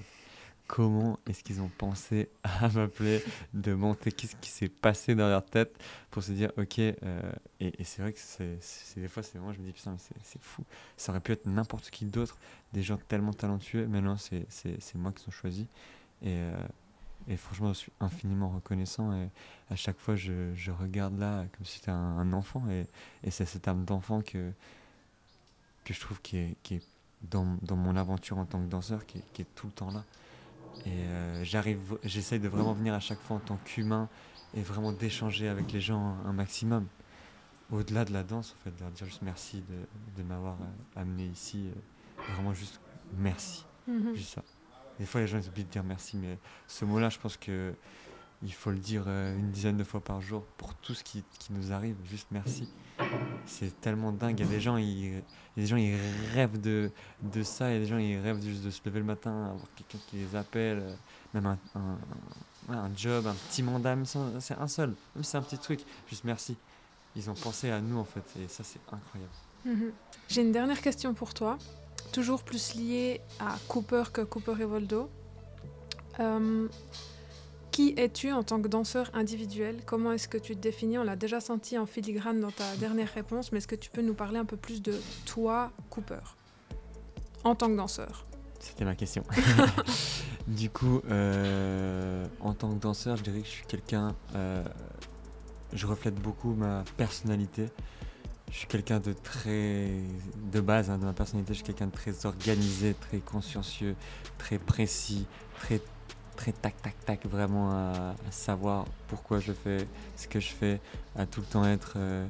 Comment 0.68 1.20
est-ce 1.28 1.44
qu'ils 1.44 1.62
ont 1.62 1.70
pensé 1.78 2.30
à 2.44 2.70
m'appeler 2.74 3.22
de 3.54 3.74
monter? 3.74 4.12
Qu'est-ce 4.12 4.38
qui 4.38 4.50
s'est 4.50 4.70
passé 4.70 5.16
dans 5.16 5.28
leur 5.28 5.44
tête 5.44 5.78
pour 6.10 6.24
se 6.24 6.32
dire, 6.32 6.52
ok, 6.58 6.80
euh, 6.80 7.32
et, 7.60 7.84
c'est 7.84 8.02
vrai 8.02 8.14
que 8.14 8.20
c'est, 8.20 8.58
des 9.00 9.10
fois, 9.10 9.22
c'est 9.22 9.38
moi, 9.38 9.52
je 9.52 9.60
me 9.60 9.66
dis, 9.66 9.74
putain, 9.74 9.92
mais 9.92 10.16
c'est, 10.24 10.42
fou. 10.42 10.64
Ça 10.96 11.12
aurait 11.12 11.20
pu 11.20 11.34
être 11.34 11.46
n'importe 11.46 11.90
qui 11.90 12.06
d'autre, 12.06 12.38
des 12.72 12.84
gens 12.84 12.98
tellement 13.10 13.34
talentueux, 13.34 13.86
mais 13.86 14.00
non, 14.00 14.16
c'est, 14.18 14.46
moi 14.96 15.12
qui 15.12 15.24
sont 15.24 15.32
choisis. 15.32 15.66
Et, 16.22 16.30
euh, 16.30 16.56
et 17.28 17.38
franchement, 17.38 17.70
je 17.70 17.80
suis 17.80 17.92
infiniment 18.00 18.50
reconnaissant. 18.50 19.14
Et 19.14 19.30
à 19.70 19.76
chaque 19.76 19.98
fois, 19.98 20.16
je, 20.16 20.54
je 20.56 20.72
regarde 20.72 21.18
là 21.20 21.46
comme 21.56 21.66
si 21.66 21.78
c'était 21.78 21.92
un, 21.92 22.18
un 22.18 22.34
enfant. 22.34 22.64
Et, 22.70 22.86
et 23.24 23.32
c'est 23.32 23.46
cette 23.46 23.68
âme 23.68 23.86
d'enfant 23.86 24.22
que, 24.22 24.52
que 25.84 25.94
je 25.94 26.00
trouve 26.00 26.22
qui 26.22 26.38
est, 26.38 26.58
qui 26.64 26.76
est 26.76 26.84
dans, 27.30 27.58
dans, 27.62 27.76
mon 27.76 27.96
aventure 27.96 28.38
en 28.38 28.46
tant 28.46 28.60
que 28.62 28.68
danseur, 28.68 29.06
qui 29.06 29.20
est, 29.20 29.24
qui 29.34 29.44
est 29.44 29.56
tout 29.56 29.68
le 29.68 29.74
temps 29.74 29.92
là. 29.92 30.04
Et 30.86 30.90
euh, 30.90 31.44
j'arrive, 31.44 31.98
j'essaye 32.04 32.40
de 32.40 32.48
vraiment 32.48 32.74
venir 32.74 32.94
à 32.94 33.00
chaque 33.00 33.20
fois 33.20 33.38
en 33.38 33.40
tant 33.40 33.58
qu'humain 33.66 34.10
et 34.56 34.62
vraiment 34.62 34.92
d'échanger 34.92 35.48
avec 35.48 35.72
les 35.72 35.82
gens 35.82 36.16
un 36.26 36.34
maximum. 36.34 36.88
Au-delà 37.72 38.04
de 38.04 38.12
la 38.12 38.24
danse, 38.24 38.56
en 38.58 38.64
fait, 38.64 38.76
de 38.76 38.82
leur 38.82 38.92
dire 38.92 39.06
juste 39.06 39.22
merci 39.22 39.64
de, 39.70 40.22
de 40.22 40.28
m'avoir 40.28 40.56
euh, 40.56 41.02
amené 41.02 41.26
ici. 41.26 41.70
Euh, 41.70 42.34
vraiment 42.34 42.54
juste 42.54 42.80
merci. 43.18 43.66
Mm-hmm. 43.90 44.16
Juste 44.16 44.34
ça. 44.34 44.44
Des 45.02 45.08
fois, 45.08 45.22
les 45.22 45.28
gens 45.28 45.40
ils 45.40 45.48
oublient 45.50 45.66
de 45.66 45.70
dire 45.70 45.84
merci, 45.84 46.16
mais 46.16 46.38
ce 46.68 46.86
mot-là, 46.86 47.10
je 47.10 47.20
pense 47.20 47.36
que 47.36 47.74
il 48.44 48.54
faut 48.54 48.72
le 48.72 48.78
dire 48.78 49.08
une 49.08 49.52
dizaine 49.52 49.78
de 49.78 49.84
fois 49.84 50.00
par 50.00 50.22
jour 50.22 50.44
pour 50.58 50.74
tout 50.76 50.94
ce 50.94 51.04
qui, 51.04 51.24
qui 51.38 51.54
nous 51.54 51.72
arrive. 51.72 51.96
Juste 52.10 52.28
merci 52.32 52.68
c'est 53.46 53.80
tellement 53.82 54.12
dingue. 54.12 54.40
Il 54.40 54.46
y 54.46 54.50
a 54.50 54.52
des 54.52 54.62
gens, 54.62 54.78
ils, 54.78 55.22
des 55.58 55.66
gens, 55.66 55.78
ils 55.78 55.98
rêvent 56.34 56.60
de, 56.60 56.92
de 57.22 57.44
ça. 57.44 57.70
Il 57.70 57.74
y 57.74 57.78
a 57.78 57.80
des 57.80 57.86
gens, 57.86 57.98
ils 57.98 58.20
rêvent 58.20 58.42
juste 58.42 58.64
de 58.64 58.70
se 58.70 58.82
lever 58.86 59.00
le 59.00 59.06
matin, 59.06 59.46
avoir 59.46 59.68
quelqu'un 59.76 59.98
qui 60.08 60.18
les 60.18 60.36
appelle, 60.36 60.80
euh, 60.80 60.96
même 61.34 61.46
un, 61.46 61.58
un, 61.76 62.78
un, 62.78 62.90
job, 62.96 63.28
un 63.28 63.34
petit 63.50 63.64
mandat, 63.64 63.96
c'est 64.40 64.58
un 64.58 64.68
seul, 64.68 64.94
même 65.16 65.24
si 65.24 65.32
c'est 65.32 65.38
un 65.38 65.42
petit 65.42 65.58
truc. 65.58 65.82
Juste 66.10 66.24
merci. 66.24 66.56
Ils 67.16 67.30
ont 67.30 67.34
pensé 67.34 67.70
à 67.70 67.82
nous 67.82 67.98
en 67.98 68.06
fait, 68.06 68.24
et 68.42 68.48
ça, 68.48 68.64
c'est 68.64 68.80
incroyable. 68.92 69.34
Mhm. 69.66 69.92
J'ai 70.30 70.42
une 70.42 70.52
dernière 70.52 70.82
question 70.82 71.14
pour 71.14 71.34
toi, 71.34 71.58
toujours 72.12 72.44
plus 72.44 72.76
liée 72.76 73.22
à 73.40 73.58
Cooper 73.68 74.04
que 74.14 74.22
Cooper 74.22 74.56
et 74.60 74.66
Voldo. 74.66 75.10
Euh, 76.20 76.68
qui 77.72 77.94
es-tu 77.96 78.32
en 78.34 78.44
tant 78.44 78.62
que 78.62 78.68
danseur 78.68 79.10
individuel? 79.14 79.78
Comment 79.86 80.12
est-ce 80.12 80.28
que 80.28 80.38
tu 80.38 80.56
te 80.56 80.62
définis? 80.62 80.98
On 80.98 81.04
l'a 81.04 81.16
déjà 81.16 81.40
senti 81.40 81.78
en 81.78 81.86
filigrane 81.86 82.42
dans 82.42 82.52
ta 82.52 82.76
dernière 82.76 83.08
réponse, 83.14 83.52
mais 83.52 83.60
est-ce 83.60 83.68
que 83.68 83.76
tu 83.76 83.90
peux 83.90 84.02
nous 84.02 84.14
parler 84.14 84.40
un 84.40 84.46
peu 84.46 84.58
plus 84.58 84.82
de 84.82 84.94
toi, 85.26 85.72
Cooper, 85.90 86.20
en 87.46 87.56
tant 87.56 87.70
que 87.70 87.78
danseur? 87.78 88.26
C'était 88.60 88.86
ma 88.86 88.94
question. 88.96 89.24
du 90.48 90.70
coup, 90.70 91.02
euh, 91.10 92.26
en 92.42 92.54
tant 92.54 92.74
que 92.74 92.80
danseur, 92.80 93.16
je 93.16 93.24
dirais 93.24 93.40
que 93.40 93.48
je 93.48 93.52
suis 93.52 93.66
quelqu'un. 93.66 94.16
Euh, 94.36 94.64
je 95.74 95.88
reflète 95.88 96.16
beaucoup 96.16 96.54
ma 96.54 96.84
personnalité. 96.98 97.70
Je 98.52 98.58
suis 98.58 98.68
quelqu'un 98.68 99.00
de 99.00 99.14
très. 99.14 99.92
de 100.52 100.60
base, 100.60 100.90
hein, 100.90 100.98
de 100.98 101.06
ma 101.06 101.14
personnalité, 101.14 101.54
je 101.54 101.60
suis 101.60 101.66
quelqu'un 101.66 101.88
de 101.88 101.92
très 101.92 102.26
organisé, 102.26 102.94
très 102.94 103.20
consciencieux, 103.20 103.96
très 104.38 104.60
précis, 104.60 105.26
très 105.58 105.80
très 106.36 106.52
tac 106.54 106.82
tac 106.82 106.96
tac 107.06 107.26
vraiment 107.28 107.72
à, 107.72 108.16
savoir 108.32 108.86
pourquoi 109.08 109.40
je 109.40 109.52
fais 109.54 109.88
ce 110.16 110.28
que 110.28 110.40
je 110.40 110.48
fais 110.48 110.80
à 111.16 111.26
tout 111.26 111.42
le 111.42 111.46
temps 111.46 111.66
être 111.66 111.94
euh, 111.98 112.26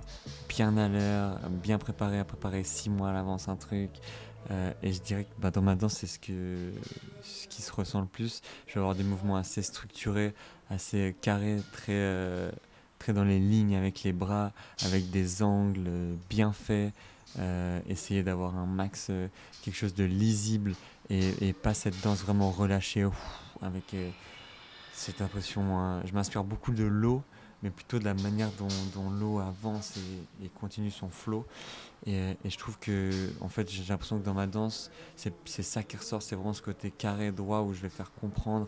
bien 0.49 0.75
à 0.75 0.89
l'heure 0.89 1.39
bien 1.49 1.77
préparé 1.77 2.19
à 2.19 2.25
préparer 2.25 2.63
six 2.63 2.89
mois 2.89 3.11
à 3.11 3.13
l'avance 3.13 3.47
un 3.47 3.55
truc 3.55 3.89
euh, 4.49 4.73
et 4.83 4.91
je 4.91 5.01
dirais 5.01 5.23
que 5.23 5.41
bah, 5.41 5.51
dans 5.51 5.61
ma 5.61 5.75
danse 5.75 5.93
c'est 5.93 6.07
ce 6.07 6.19
que 6.19 6.73
ce 7.21 7.47
qui 7.47 7.61
se 7.61 7.71
ressent 7.71 8.01
le 8.01 8.07
plus 8.07 8.41
je 8.67 8.73
vais 8.73 8.79
avoir 8.79 8.95
des 8.95 9.03
mouvements 9.03 9.37
assez 9.37 9.61
structurés 9.61 10.33
assez 10.69 11.15
carrés 11.21 11.61
très 11.71 11.93
euh, 11.93 12.51
dans 13.09 13.23
les 13.23 13.39
lignes 13.39 13.75
avec 13.75 14.03
les 14.03 14.13
bras 14.13 14.51
avec 14.85 15.09
des 15.09 15.41
angles 15.41 15.89
bien 16.29 16.53
faits 16.53 16.93
essayer 17.87 18.21
d'avoir 18.21 18.55
un 18.55 18.67
max 18.67 19.09
quelque 19.63 19.75
chose 19.75 19.95
de 19.95 20.03
lisible 20.03 20.75
et, 21.11 21.53
pas 21.53 21.73
cette 21.73 21.99
danse 22.01 22.21
vraiment 22.21 22.51
relâchée 22.51 23.05
avec 23.61 23.93
euh, 23.93 24.09
cette 24.93 25.21
impression. 25.21 25.77
Hein. 25.77 26.01
je 26.05 26.13
m'inspire 26.13 26.43
beaucoup 26.43 26.71
de 26.71 26.83
l'eau, 26.83 27.21
mais 27.63 27.69
plutôt 27.69 27.99
de 27.99 28.05
la 28.05 28.13
manière 28.13 28.49
dont, 28.57 29.09
l'eau 29.09 29.39
avance 29.39 29.97
et, 30.43 30.49
continue 30.49 30.91
son 30.91 31.09
flot. 31.09 31.45
Et, 32.05 32.35
je 32.45 32.57
trouve 32.57 32.79
que, 32.79 33.11
en 33.41 33.49
fait, 33.49 33.69
j'ai 33.69 33.83
l'impression 33.83 34.19
que 34.19 34.25
dans 34.25 34.33
ma 34.33 34.47
danse, 34.47 34.89
c'est 35.15 35.63
ça 35.63 35.83
qui 35.83 35.97
ressort, 35.97 36.21
c'est 36.21 36.35
vraiment 36.35 36.53
ce 36.53 36.61
côté 36.61 36.91
carré, 36.91 37.31
droit, 37.31 37.61
où 37.61 37.73
je 37.73 37.81
vais 37.81 37.89
faire 37.89 38.11
comprendre, 38.13 38.67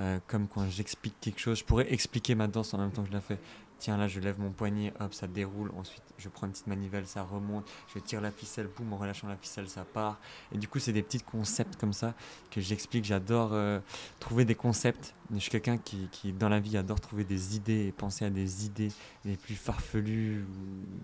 euh, 0.00 0.18
comme 0.26 0.46
quand 0.46 0.68
j'explique 0.68 1.14
quelque 1.20 1.40
chose. 1.40 1.58
Je 1.58 1.64
pourrais 1.64 1.92
expliquer 1.92 2.34
ma 2.34 2.46
danse 2.46 2.72
en 2.72 2.78
même 2.78 2.92
temps 2.92 3.02
que 3.02 3.08
je 3.08 3.14
la 3.14 3.20
fais 3.20 3.38
tiens 3.80 3.96
là 3.96 4.06
je 4.06 4.20
lève 4.20 4.38
mon 4.38 4.50
poignet, 4.50 4.92
hop 5.00 5.12
ça 5.12 5.26
déroule, 5.26 5.72
ensuite 5.76 6.02
je 6.18 6.28
prends 6.28 6.46
une 6.46 6.52
petite 6.52 6.68
manivelle, 6.68 7.06
ça 7.06 7.24
remonte, 7.24 7.68
je 7.92 7.98
tire 7.98 8.20
la 8.20 8.30
ficelle, 8.30 8.68
boum 8.76 8.92
en 8.92 8.96
relâchant 8.96 9.26
la 9.26 9.36
ficelle 9.36 9.68
ça 9.68 9.84
part. 9.84 10.20
Et 10.52 10.58
du 10.58 10.68
coup 10.68 10.78
c'est 10.78 10.92
des 10.92 11.02
petits 11.02 11.20
concepts 11.20 11.76
comme 11.76 11.92
ça 11.92 12.14
que 12.50 12.60
j'explique, 12.60 13.04
j'adore 13.04 13.50
euh, 13.52 13.80
trouver 14.20 14.44
des 14.44 14.54
concepts. 14.54 15.14
Je 15.32 15.38
suis 15.38 15.50
quelqu'un 15.50 15.78
qui, 15.78 16.32
dans 16.32 16.48
la 16.48 16.58
vie 16.58 16.76
adore 16.76 17.00
trouver 17.00 17.22
des 17.22 17.54
idées 17.54 17.86
et 17.86 17.92
penser 17.92 18.24
à 18.24 18.30
des 18.30 18.66
idées 18.66 18.90
les 19.24 19.36
plus 19.36 19.54
farfelues 19.54 20.44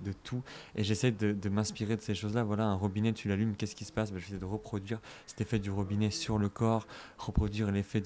de 0.04 0.12
tout. 0.12 0.42
Et 0.74 0.82
j'essaie 0.82 1.12
de, 1.12 1.48
m'inspirer 1.48 1.96
de 1.96 2.00
ces 2.00 2.14
choses-là. 2.14 2.42
Voilà, 2.42 2.64
un 2.64 2.74
robinet, 2.74 3.12
tu 3.12 3.28
l'allumes, 3.28 3.54
qu'est-ce 3.54 3.76
qui 3.76 3.84
se 3.84 3.92
passe? 3.92 4.10
Ben, 4.10 4.18
J'essaie 4.18 4.38
de 4.38 4.44
reproduire 4.44 5.00
cet 5.26 5.40
effet 5.40 5.60
du 5.60 5.70
robinet 5.70 6.10
sur 6.10 6.38
le 6.38 6.48
corps, 6.48 6.88
reproduire 7.18 7.70
l'effet 7.70 8.02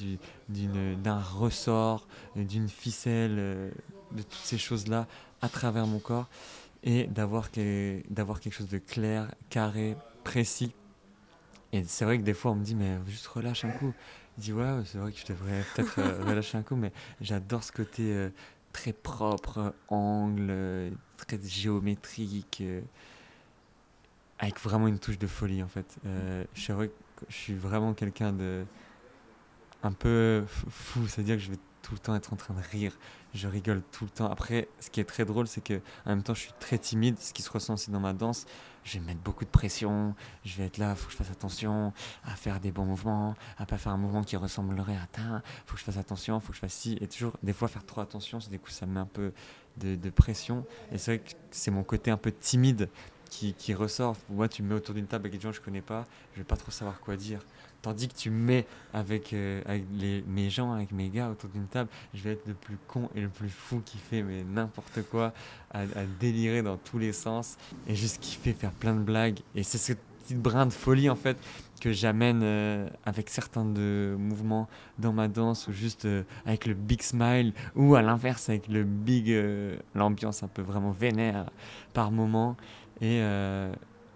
d'un 0.49 1.21
ressort, 1.21 2.07
d'une 2.37 2.69
ficelle 2.69 3.37
euh, 3.39 3.71
de 4.13 4.23
toutes 4.23 4.45
ces 4.45 4.59
choses-là 4.59 5.07
à 5.43 5.49
travers 5.49 5.87
mon 5.87 5.99
corps 5.99 6.29
et 6.83 7.07
d'avoir 7.07 7.51
que, 7.51 8.01
quelque 8.41 8.53
chose 8.53 8.69
de 8.69 8.79
clair, 8.79 9.33
carré, 9.49 9.97
précis. 10.25 10.73
Et 11.73 11.85
c'est 11.85 12.05
vrai 12.05 12.19
que 12.19 12.23
des 12.23 12.35
fois 12.35 12.53
on 12.53 12.57
me 12.57 12.65
dit 12.65 12.75
mais 12.75 12.99
juste 13.07 13.27
relâche 13.27 13.65
un 13.65 13.71
coup. 13.71 13.93
Je 14.39 14.43
dis 14.43 14.53
ouais 14.53 14.83
c'est 14.87 14.99
vrai 14.99 15.13
que 15.13 15.19
je 15.19 15.27
devrais 15.27 15.65
peut-être 15.75 15.99
euh, 15.99 16.25
relâcher 16.27 16.59
un 16.59 16.63
coup 16.63 16.77
mais 16.77 16.93
j'adore 17.21 17.63
ce 17.63 17.73
côté 17.73 18.13
euh, 18.15 18.31
très 18.73 18.93
propre, 18.93 19.75
angle, 19.89 20.93
très 21.17 21.39
géométrique, 21.43 22.59
euh, 22.63 22.81
avec 24.39 24.59
vraiment 24.61 24.89
une 24.89 24.99
touche 24.99 25.19
de 25.19 25.27
folie 25.27 25.63
en 25.63 25.69
fait. 25.69 25.97
je 26.55 26.89
suis 27.29 27.55
vraiment 27.55 27.95
quelqu'un 27.95 28.33
de 28.33 28.65
un 29.83 29.93
peu 29.93 30.45
fou, 30.47 31.07
c'est-à-dire 31.07 31.37
que 31.37 31.43
je 31.43 31.51
vais 31.53 31.59
tout 31.83 31.93
le 31.93 31.99
temps 31.99 32.15
être 32.15 32.33
en 32.33 32.37
train 32.37 32.55
de 32.55 32.61
rire, 32.61 32.99
je 33.35 33.49
rigole 33.49 33.83
tout 33.93 34.05
le 34.05 34.11
temps. 34.11 34.31
Après, 34.31 34.69
ce 34.81 34.91
qui 34.91 35.01
est 35.01 35.05
très 35.05 35.25
drôle, 35.25 35.47
c'est 35.47 35.63
que 35.63 35.81
en 36.05 36.11
même 36.11 36.23
temps, 36.23 36.35
je 36.35 36.41
suis 36.41 36.53
très 36.61 36.79
timide, 36.79 37.19
ce 37.19 37.33
qui 37.33 37.43
se 37.43 37.51
ressent 37.51 37.75
aussi 37.75 37.91
dans 37.91 38.01
ma 38.01 38.13
danse. 38.13 38.47
Je 38.83 38.99
vais 38.99 39.05
mettre 39.05 39.21
beaucoup 39.21 39.45
de 39.45 39.51
pression, 39.51 40.15
je 40.45 40.57
vais 40.57 40.65
être 40.65 40.79
là, 40.79 40.95
faut 40.95 41.07
que 41.07 41.13
je 41.13 41.17
fasse 41.19 41.31
attention 41.31 41.93
à 42.25 42.35
faire 42.35 42.61
des 42.61 42.73
bons 42.73 42.87
mouvements, 42.87 43.35
à 43.59 43.67
pas 43.67 43.77
faire 43.77 43.93
un 43.93 43.99
mouvement 43.99 44.23
qui 44.23 44.37
ressemblerait 44.37 44.97
à 44.97 45.07
ta, 45.13 45.43
faut 45.67 45.75
que 45.75 45.81
je 45.81 45.85
fasse 45.85 45.99
attention, 45.99 46.41
faut 46.41 46.49
que 46.49 46.55
je 46.55 46.61
fasse 46.61 46.73
ci, 46.73 46.97
et 47.01 47.07
toujours, 47.07 47.35
des 47.43 47.53
fois, 47.53 47.69
faire 47.69 47.85
trop 47.85 48.01
attention, 48.01 48.39
du 48.39 48.59
coup, 48.59 48.71
ça 48.71 48.87
me 48.87 48.95
met 48.95 49.01
un 49.01 49.07
peu 49.07 49.33
de, 49.77 49.97
de 49.97 50.11
pression. 50.11 50.65
Et 50.93 50.99
c'est 50.99 51.17
vrai 51.17 51.25
que 51.25 51.33
c'est 51.51 51.71
mon 51.71 51.83
côté 51.85 52.11
un 52.11 52.17
peu 52.17 52.33
timide 52.33 52.89
qui, 53.29 53.53
qui 53.55 53.75
ressort. 53.75 54.17
Moi, 54.31 54.49
tu 54.49 54.63
me 54.63 54.69
mets 54.69 54.75
autour 54.75 54.95
d'une 54.95 55.07
table 55.07 55.27
avec 55.27 55.39
des 55.39 55.41
gens 55.41 55.51
que 55.51 55.57
je 55.57 55.61
connais 55.61 55.83
pas, 55.83 56.07
je 56.33 56.39
vais 56.39 56.45
pas 56.45 56.57
trop 56.57 56.71
savoir 56.71 57.01
quoi 57.01 57.17
dire. 57.17 57.41
Tandis 57.83 58.09
que 58.09 58.15
tu 58.15 58.31
me 58.31 58.45
mets 58.45 58.67
avec, 58.93 59.33
euh, 59.33 59.63
avec 59.65 59.85
les, 59.95 60.23
mes 60.29 60.51
gens, 60.51 60.73
avec 60.73 60.93
mes 60.93 61.09
gars 61.09 61.31
autour 61.31 61.49
d'une 61.49 61.67
table, 61.67 61.89
je 62.13 62.23
vais 62.23 62.33
être 62.33 62.47
le 62.47 62.55
plus 62.55 62.77
con 62.87 63.09
et 63.15 63.21
le 63.23 63.29
plus 63.29 63.49
fou 63.49 63.81
qui 63.85 63.97
fait 63.97 64.23
mais 64.23 64.45
n'importe 64.45 65.03
quoi, 65.11 65.33
à, 65.73 65.85
délirer 66.21 66.63
dans 66.63 66.77
tous 66.77 66.99
les 66.99 67.13
sens 67.13 67.57
et 67.87 67.95
juste 67.95 68.21
kiffer, 68.21 68.53
faire 68.53 68.73
plein 68.73 68.95
de 68.95 69.01
blagues. 69.01 69.39
Et 69.55 69.63
c'est 69.63 69.79
cette 69.79 70.01
petite 70.23 70.41
brin 70.41 70.67
de 70.67 70.73
folie 70.73 71.09
en 71.09 71.17
fait 71.17 71.39
que 71.81 71.93
j'amène 71.93 72.43
euh, 72.43 72.87
avec 73.07 73.31
certains 73.31 73.65
de 73.65 74.15
mouvements 74.19 74.69
dans 74.99 75.15
ma 75.15 75.29
danse 75.29 75.67
ou 75.67 75.73
juste 75.73 76.05
euh, 76.05 76.25
avec 76.45 76.67
le 76.67 76.75
big 76.75 77.01
smile 77.01 77.55
ou 77.75 77.95
à 77.95 78.03
l'inverse 78.03 78.51
avec 78.51 78.69
le 78.69 78.85
big, 78.85 79.35
l'ambiance 79.95 80.43
un 80.43 80.49
peu 80.49 80.61
vraiment 80.61 80.91
vénère 80.93 81.51
par 81.95 82.11
moment. 82.11 82.59
Et 83.01 83.23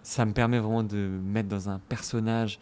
ça 0.02 0.26
me 0.26 0.32
permet 0.32 0.58
vraiment 0.58 0.82
de 0.82 0.96
me 0.96 1.32
mettre 1.32 1.48
dans 1.48 1.70
un 1.70 1.78
personnage 1.78 2.60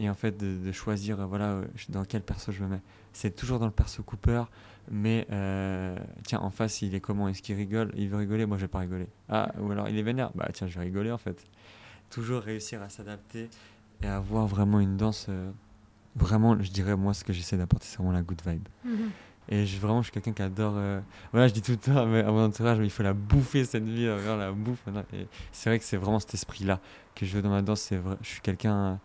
et 0.00 0.08
en 0.08 0.14
fait 0.14 0.36
de, 0.36 0.56
de 0.66 0.72
choisir 0.72 1.28
voilà 1.28 1.60
dans 1.90 2.04
quel 2.04 2.22
perso 2.22 2.50
je 2.50 2.62
me 2.64 2.68
mets. 2.68 2.82
C'est 3.12 3.36
toujours 3.36 3.58
dans 3.58 3.66
le 3.66 3.72
perso 3.72 4.02
Cooper, 4.02 4.44
mais 4.90 5.26
euh, 5.30 5.96
tiens 6.24 6.40
en 6.40 6.50
face 6.50 6.82
il 6.82 6.94
est 6.94 7.00
comment? 7.00 7.28
Est-ce 7.28 7.42
qu'il 7.42 7.56
rigole? 7.56 7.92
Il 7.96 8.08
veut 8.08 8.16
rigoler, 8.16 8.46
moi 8.46 8.56
je 8.56 8.62
vais 8.62 8.68
pas 8.68 8.80
rigoler. 8.80 9.08
Ah 9.28 9.52
ou 9.60 9.70
alors 9.70 9.88
il 9.88 9.96
est 9.98 10.02
vénère, 10.02 10.30
bah 10.34 10.48
tiens 10.52 10.66
je 10.66 10.74
vais 10.78 10.86
rigoler 10.86 11.12
en 11.12 11.18
fait. 11.18 11.44
Toujours 12.08 12.40
réussir 12.40 12.82
à 12.82 12.88
s'adapter 12.88 13.48
et 14.02 14.06
à 14.06 14.16
avoir 14.16 14.46
vraiment 14.46 14.80
une 14.80 14.96
danse. 14.96 15.26
Euh, 15.28 15.50
vraiment, 16.16 16.60
je 16.60 16.70
dirais 16.70 16.96
moi 16.96 17.12
ce 17.14 17.22
que 17.22 17.32
j'essaie 17.32 17.58
d'apporter 17.58 17.86
c'est 17.86 17.98
vraiment 17.98 18.12
la 18.12 18.22
good 18.22 18.40
vibe. 18.46 18.66
Mm 18.84 18.90
-hmm. 18.90 19.10
Et 19.52 19.66
je, 19.66 19.80
vraiment, 19.80 20.00
je 20.00 20.06
suis 20.06 20.12
quelqu'un 20.12 20.32
qui 20.32 20.42
adore. 20.42 20.74
Euh, 20.76 21.00
voilà, 21.32 21.48
je 21.48 21.54
dis 21.54 21.62
tout 21.62 21.72
le 21.72 21.78
temps 21.78 22.06
mais 22.06 22.20
à 22.20 22.30
mon 22.30 22.44
entourage, 22.44 22.78
il 22.78 22.90
faut 22.90 23.02
la 23.02 23.14
bouffer 23.14 23.64
cette 23.64 23.88
vie, 23.96 24.06
la 24.06 24.52
bouffe. 24.52 24.84
C'est 25.50 25.70
vrai 25.70 25.78
que 25.80 25.84
c'est 25.84 25.96
vraiment 25.96 26.20
cet 26.20 26.34
esprit-là 26.34 26.78
que 27.16 27.26
je 27.26 27.34
veux 27.34 27.42
dans 27.42 27.50
ma 27.50 27.62
danse. 27.62 27.92
Vrai, 27.92 28.16
je 28.22 28.28
suis 28.28 28.40
quelqu'un 28.40 29.00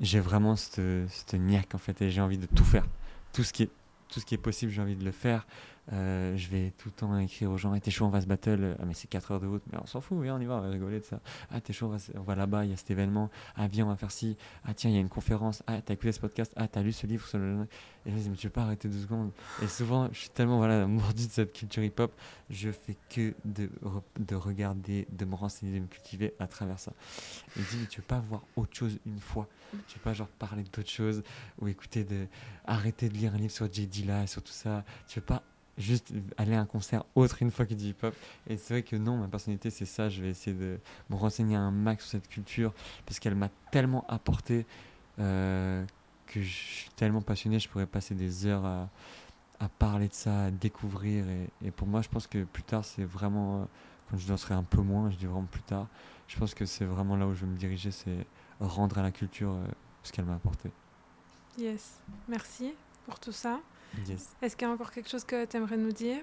j'ai 0.00 0.20
vraiment 0.20 0.56
cette, 0.56 0.80
cette 1.08 1.34
niaque 1.34 1.74
en 1.74 1.78
fait 1.78 2.00
et 2.02 2.10
j'ai 2.10 2.20
envie 2.20 2.38
de 2.38 2.46
tout 2.46 2.64
faire. 2.64 2.86
Tout 3.32 3.42
ce 3.44 3.52
qui 3.52 3.64
est, 3.64 3.70
tout 4.08 4.20
ce 4.20 4.24
qui 4.26 4.34
est 4.34 4.38
possible, 4.38 4.72
j'ai 4.72 4.82
envie 4.82 4.96
de 4.96 5.04
le 5.04 5.12
faire. 5.12 5.46
Euh, 5.92 6.36
je 6.36 6.48
vais 6.48 6.72
tout 6.78 6.88
le 6.88 6.94
temps 6.94 7.18
écrire 7.18 7.50
aux 7.50 7.56
gens 7.56 7.74
hey, 7.74 7.80
T'es 7.80 7.90
chaud, 7.90 8.04
on 8.04 8.10
va 8.10 8.20
se 8.20 8.26
battle. 8.26 8.76
Ah, 8.78 8.84
mais 8.86 8.94
c'est 8.94 9.08
4 9.08 9.32
heures 9.32 9.40
de 9.40 9.46
route. 9.46 9.62
Mais 9.72 9.78
on 9.82 9.86
s'en 9.86 10.00
fout, 10.00 10.20
viens, 10.22 10.36
on 10.36 10.40
y 10.40 10.46
va, 10.46 10.56
on 10.56 10.60
va 10.60 10.68
rigoler 10.68 11.00
de 11.00 11.04
ça. 11.04 11.20
Ah, 11.50 11.60
t'es 11.60 11.72
chaud, 11.72 11.92
on 12.14 12.22
va, 12.22 12.34
là-bas, 12.34 12.64
il 12.64 12.70
y 12.70 12.74
a 12.74 12.76
cet 12.76 12.90
événement. 12.90 13.30
Ah, 13.56 13.66
viens, 13.68 13.86
on 13.86 13.88
va 13.88 13.96
faire 13.96 14.10
ci. 14.10 14.36
Ah, 14.64 14.74
tiens, 14.74 14.90
il 14.90 14.94
y 14.94 14.96
a 14.96 15.00
une 15.00 15.08
conférence. 15.08 15.62
Ah, 15.66 15.80
t'as 15.80 15.94
écouté 15.94 16.12
ce 16.12 16.20
podcast. 16.20 16.52
Ah, 16.56 16.68
t'as 16.68 16.82
lu 16.82 16.92
ce 16.92 17.06
livre. 17.06 17.26
Sur. 17.26 17.40
Et 18.06 18.10
je 18.10 18.30
me 18.30 18.36
tu 18.36 18.46
veux 18.46 18.52
pas 18.52 18.62
arrêter 18.62 18.88
deux 18.88 19.00
secondes. 19.00 19.30
Et 19.62 19.66
souvent, 19.66 20.08
je 20.12 20.20
suis 20.20 20.30
tellement 20.30 20.56
voilà, 20.56 20.86
mordu 20.86 21.26
de 21.26 21.30
cette 21.32 21.52
culture 21.52 21.82
hip-hop, 21.82 22.12
je 22.48 22.70
fais 22.70 22.96
que 23.10 23.34
de, 23.44 23.68
de 24.18 24.34
regarder, 24.34 25.06
de 25.10 25.24
me 25.24 25.34
renseigner, 25.34 25.74
de 25.74 25.80
me 25.80 25.86
cultiver 25.86 26.34
à 26.38 26.46
travers 26.46 26.78
ça. 26.78 26.92
Et 27.56 27.60
dis, 27.60 27.76
mais 27.78 27.86
tu 27.86 28.00
veux 28.00 28.06
pas 28.06 28.20
voir 28.20 28.42
autre 28.56 28.74
chose 28.74 28.98
une 29.04 29.20
fois? 29.20 29.48
Tu 29.86 29.98
veux 29.98 30.02
pas 30.02 30.14
genre 30.14 30.28
parler 30.28 30.64
d'autre 30.64 30.88
chose 30.88 31.22
ou 31.60 31.68
écouter 31.68 32.04
de. 32.04 32.26
arrêter 32.64 33.08
de 33.08 33.14
lire 33.14 33.34
un 33.34 33.38
livre 33.38 33.52
sur 33.52 33.70
J. 33.70 33.86
Dilla 33.86 34.22
et 34.22 34.26
sur 34.26 34.42
tout 34.42 34.52
ça? 34.52 34.84
Tu 35.06 35.20
veux 35.20 35.26
pas 35.26 35.42
juste 35.78 36.12
aller 36.36 36.54
à 36.54 36.60
un 36.60 36.66
concert 36.66 37.04
autre 37.14 37.42
une 37.42 37.50
fois 37.50 37.66
que 37.66 37.74
du 37.74 37.86
hip-hop. 37.86 38.14
Et 38.46 38.56
c'est 38.56 38.74
vrai 38.74 38.82
que 38.82 38.96
non, 38.96 39.16
ma 39.16 39.28
personnalité, 39.28 39.70
c'est 39.70 39.86
ça. 39.86 40.08
Je 40.08 40.22
vais 40.22 40.30
essayer 40.30 40.56
de 40.56 40.78
me 41.08 41.16
renseigner 41.16 41.56
un 41.56 41.70
max 41.70 42.04
sur 42.04 42.12
cette 42.12 42.28
culture 42.28 42.72
parce 43.06 43.18
qu'elle 43.18 43.34
m'a 43.34 43.48
tellement 43.70 44.04
apporté 44.08 44.66
euh, 45.18 45.84
que 46.26 46.42
je 46.42 46.48
suis 46.48 46.90
tellement 46.96 47.22
passionné. 47.22 47.58
Je 47.58 47.68
pourrais 47.68 47.86
passer 47.86 48.14
des 48.14 48.46
heures 48.46 48.64
à, 48.64 48.88
parler 49.78 50.08
de 50.08 50.14
ça, 50.14 50.44
à 50.44 50.50
découvrir. 50.50 51.24
Et, 51.62 51.70
pour 51.70 51.86
moi, 51.86 52.02
je 52.02 52.08
pense 52.08 52.26
que 52.26 52.44
plus 52.44 52.62
tard, 52.62 52.84
c'est 52.84 53.04
vraiment. 53.04 53.62
Euh, 53.62 53.64
quand 54.10 54.18
je 54.18 54.26
danserai 54.26 54.54
un 54.54 54.64
peu 54.64 54.80
moins, 54.80 55.08
je 55.10 55.16
dis 55.16 55.26
vraiment 55.26 55.46
plus 55.46 55.62
tard, 55.62 55.86
je 56.26 56.36
pense 56.36 56.52
que 56.52 56.66
c'est 56.66 56.84
vraiment 56.84 57.16
là 57.16 57.28
où 57.28 57.34
je 57.34 57.42
veux 57.42 57.46
me 57.46 57.56
diriger 57.56 57.92
c'est 57.92 58.26
rendre 58.58 58.98
à 58.98 59.02
la 59.02 59.12
culture 59.12 59.52
euh, 59.52 59.64
ce 60.02 60.12
qu'elle 60.12 60.24
m'a 60.24 60.34
apporté. 60.34 60.70
Yes, 61.58 62.00
merci 62.28 62.74
pour 63.06 63.18
tout 63.20 63.32
ça. 63.32 63.60
Yes. 64.06 64.36
Est-ce 64.40 64.56
qu'il 64.56 64.66
y 64.66 64.70
a 64.70 64.74
encore 64.74 64.90
quelque 64.90 65.08
chose 65.08 65.24
que 65.24 65.44
tu 65.44 65.56
aimerais 65.56 65.76
nous 65.76 65.92
dire? 65.92 66.22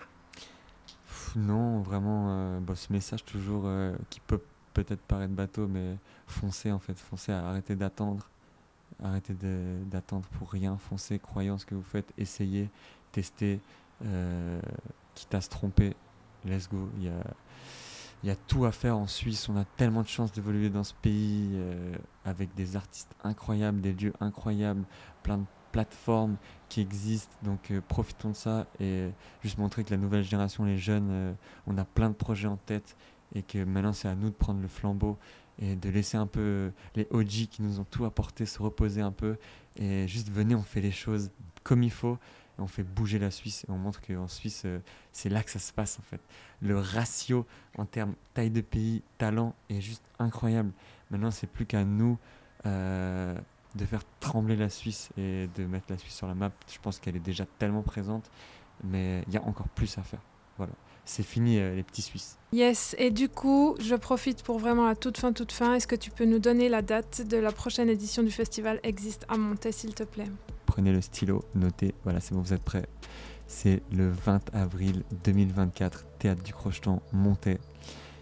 Non, 1.36 1.82
vraiment, 1.82 2.27
euh, 2.30 2.60
bon, 2.60 2.75
ce 2.75 2.91
message 2.91 3.23
toujours 3.25 3.63
euh, 3.65 3.95
qui 4.10 4.19
peut 4.19 4.41
peut-être 4.73 5.01
paraître 5.01 5.34
bateau, 5.34 5.67
mais 5.67 5.97
foncez 6.27 6.71
en 6.71 6.80
fait, 6.80 6.97
foncez, 6.97 7.32
arrêtez 7.32 7.75
d'attendre, 7.75 8.30
arrêtez 9.03 9.34
d'attendre 9.34 10.27
pour 10.38 10.51
rien, 10.51 10.77
foncez, 10.77 11.19
croyez 11.19 11.49
en 11.49 11.58
ce 11.58 11.65
que 11.65 11.75
vous 11.75 11.84
faites, 11.84 12.12
essayez, 12.17 12.69
testez, 13.12 13.60
euh, 14.06 14.60
quitte 15.15 15.34
à 15.34 15.41
se 15.41 15.49
tromper, 15.49 15.95
let's 16.45 16.69
go. 16.69 16.89
Il 16.97 17.06
y 17.06 17.10
a, 17.10 17.23
il 18.23 18.30
y 18.30 18.32
a 18.32 18.36
tout 18.36 18.65
à 18.65 18.71
faire 18.71 18.97
en 18.97 19.08
Suisse, 19.08 19.49
on 19.49 19.58
a 19.58 19.65
tellement 19.65 20.01
de 20.01 20.08
chance 20.08 20.32
d'évoluer 20.32 20.69
dans 20.69 20.84
ce 20.84 20.93
pays 20.93 21.51
euh, 21.53 21.95
avec 22.25 22.53
des 22.56 22.75
artistes 22.75 23.15
incroyables, 23.23 23.82
des 23.82 23.93
lieux 23.93 24.13
incroyables, 24.19 24.84
plein 25.23 25.39
de 25.39 25.45
plateformes 25.71 26.38
qui 26.69 26.82
existent. 26.82 27.36
Donc 27.43 27.71
euh, 27.71 27.82
profitons 27.88 28.30
de 28.30 28.36
ça 28.36 28.67
et 28.80 29.10
juste 29.43 29.58
montrer 29.58 29.84
que 29.84 29.91
la 29.91 29.97
nouvelle 29.97 30.23
génération, 30.23 30.65
les 30.65 30.77
jeunes, 30.77 31.10
euh, 31.10 31.34
on 31.65 31.77
a 31.77 31.86
plein 31.86 32.10
de 32.10 32.15
projets 32.15 32.47
en 32.47 32.58
tête 32.58 32.95
et 33.36 33.43
que 33.43 33.63
maintenant 33.63 33.93
c'est 33.93 34.08
à 34.08 34.15
nous 34.15 34.30
de 34.30 34.36
prendre 34.36 34.62
le 34.62 34.67
flambeau 34.67 35.17
et 35.60 35.75
de 35.75 35.89
laisser 35.89 36.17
un 36.17 36.27
peu 36.27 36.71
les 36.95 37.08
OG 37.10 37.47
qui 37.49 37.62
nous 37.62 37.80
ont 37.80 37.86
tout 37.89 38.06
apporté 38.06 38.45
se 38.45 38.62
reposer 38.62 39.01
un 39.01 39.12
peu 39.12 39.38
et 39.77 40.08
juste 40.08 40.30
venez, 40.30 40.56
on 40.56 40.63
fait 40.63 40.82
les 40.82 40.91
choses 40.91 41.32
comme 41.63 41.84
il 41.84 41.91
faut. 41.91 42.17
On 42.60 42.65
fait 42.65 42.84
bouger 42.84 43.19
la 43.19 43.30
Suisse 43.30 43.65
et 43.67 43.71
on 43.71 43.77
montre 43.77 44.01
qu'en 44.01 44.27
Suisse, 44.27 44.63
euh, 44.65 44.80
c'est 45.12 45.30
là 45.30 45.43
que 45.43 45.51
ça 45.51 45.60
se 45.60 45.71
passe 45.71 45.99
en 45.99 46.01
fait. 46.01 46.19
Le 46.60 46.80
ratio 46.80 47.45
en 47.77 47.86
termes 47.86 48.15
taille 48.34 48.49
de 48.49 48.62
pays, 48.62 49.03
talent 49.19 49.53
est 49.69 49.80
juste 49.80 50.03
incroyable. 50.17 50.71
Maintenant, 51.12 51.30
c'est 51.30 51.45
plus 51.45 51.67
qu'à 51.67 51.84
nous 51.84 52.17
euh, 52.65 53.38
de 53.78 53.86
faire 53.86 54.02
trembler 54.20 54.56
la 54.56 54.70
Suisse 54.70 55.10
et 55.18 55.48
de 55.56 55.66
mettre 55.66 55.86
la 55.90 55.98
Suisse 55.98 56.16
sur 56.16 56.28
la 56.28 56.36
map. 56.36 56.52
Je 56.72 56.80
pense 56.82 57.00
qu'elle 57.00 57.16
est 57.16 57.20
déjà 57.20 57.46
tellement 57.60 57.84
présente, 57.84 58.30
mais 58.84 59.24
il 59.28 59.34
y 59.34 59.38
a 59.38 59.44
encore 59.44 59.70
plus 59.70 59.98
à 59.98 60.04
faire. 60.04 60.22
Voilà. 60.58 60.74
C'est 61.06 61.24
fini 61.24 61.58
euh, 61.58 61.74
les 61.74 61.84
petits 61.84 62.02
Suisses. 62.02 62.38
Yes, 62.52 62.94
et 62.98 63.12
du 63.12 63.30
coup, 63.30 63.78
je 63.80 63.96
profite 63.96 64.44
pour 64.44 64.60
vraiment 64.60 64.88
à 64.88 64.96
toute 64.96 65.18
fin, 65.18 65.32
toute 65.32 65.54
fin. 65.54 65.74
Est-ce 65.76 65.88
que 65.88 65.96
tu 65.96 66.12
peux 66.12 66.26
nous 66.26 66.40
donner 66.40 66.68
la 66.68 66.82
date 66.82 67.22
de 67.26 67.38
la 67.38 67.54
prochaine 67.54 67.88
édition 67.88 68.24
du 68.24 68.32
festival 68.32 68.82
Existe 68.84 69.26
à 69.30 69.38
monter, 69.38 69.72
s'il 69.72 69.96
te 69.96 70.04
plaît? 70.04 70.30
Prenez 70.66 70.92
le 70.92 71.00
stylo, 71.00 71.46
notez. 71.56 71.96
Voilà, 72.04 72.20
c'est 72.20 72.34
bon, 72.34 72.42
vous 72.42 72.54
êtes 72.54 72.63
prêts. 72.63 72.86
C'est 73.46 73.82
le 73.94 74.10
20 74.10 74.54
avril 74.54 75.04
2024, 75.24 76.06
Théâtre 76.20 76.44
du 76.44 76.52
Crocheton, 76.52 77.02
Monté. 77.13 77.58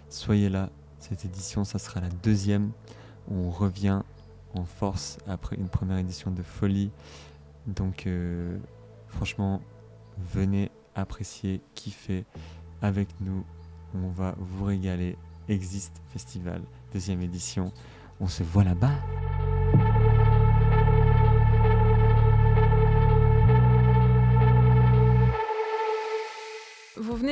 Soyez 0.10 0.50
là, 0.50 0.70
cette 1.00 1.26
édition, 1.26 1.64
ça 1.64 1.80
sera 1.80 2.02
la 2.02 2.10
deuxième. 2.10 2.72
On 3.32 3.50
revient 3.50 4.04
en 4.56 4.66
force 4.66 5.18
après 5.28 5.56
une 5.56 5.70
première 5.70 5.98
édition 5.98 6.32
de 6.32 6.42
folie. 6.42 6.92
Donc, 7.68 8.08
euh, 8.08 8.58
franchement, 9.08 9.62
venez 10.34 10.72
apprécier, 10.96 11.62
kiffer 11.74 12.26
avec 12.82 13.10
nous. 13.22 13.44
On 13.94 14.10
va 14.10 14.36
vous 14.38 14.66
régaler. 14.66 15.18
Existe 15.48 16.02
Festival, 16.12 16.62
deuxième 16.92 17.22
édition. 17.22 17.72
On 18.20 18.28
se 18.28 18.44
voit 18.44 18.64
là-bas. 18.64 18.96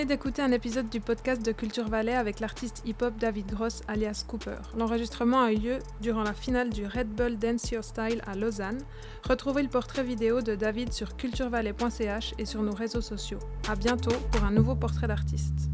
D'écouter 0.06 0.42
un 0.42 0.52
épisode 0.52 0.90
du 0.90 1.00
podcast 1.00 1.46
de 1.46 1.52
Culture 1.52 1.88
Valais 1.88 2.16
avec 2.16 2.40
l'artiste 2.40 2.82
hip-hop 2.86 3.16
David 3.18 3.48
Gross 3.48 3.82
alias 3.88 4.26
Cooper. 4.28 4.58
L'enregistrement 4.78 5.44
a 5.44 5.52
eu 5.54 5.58
lieu 5.58 5.80
durant 6.02 6.24
la 6.24 6.34
finale 6.34 6.70
du 6.70 6.86
Red 6.86 7.10
Bull 7.10 7.38
Dance 7.38 7.72
Your 7.72 7.84
Style 7.84 8.22
à 8.26 8.36
Lausanne. 8.36 8.80
Retrouvez 9.28 9.64
le 9.64 9.70
portrait 9.70 10.04
vidéo 10.04 10.42
de 10.42 10.56
David 10.56 10.92
sur 10.92 11.16
culturevalais.ch 11.16 12.34
et 12.38 12.46
sur 12.46 12.64
nos 12.64 12.74
réseaux 12.74 13.02
sociaux. 13.02 13.40
À 13.70 13.76
bientôt 13.76 14.16
pour 14.32 14.44
un 14.44 14.52
nouveau 14.52 14.76
portrait 14.76 15.08
d'artiste. 15.08 15.73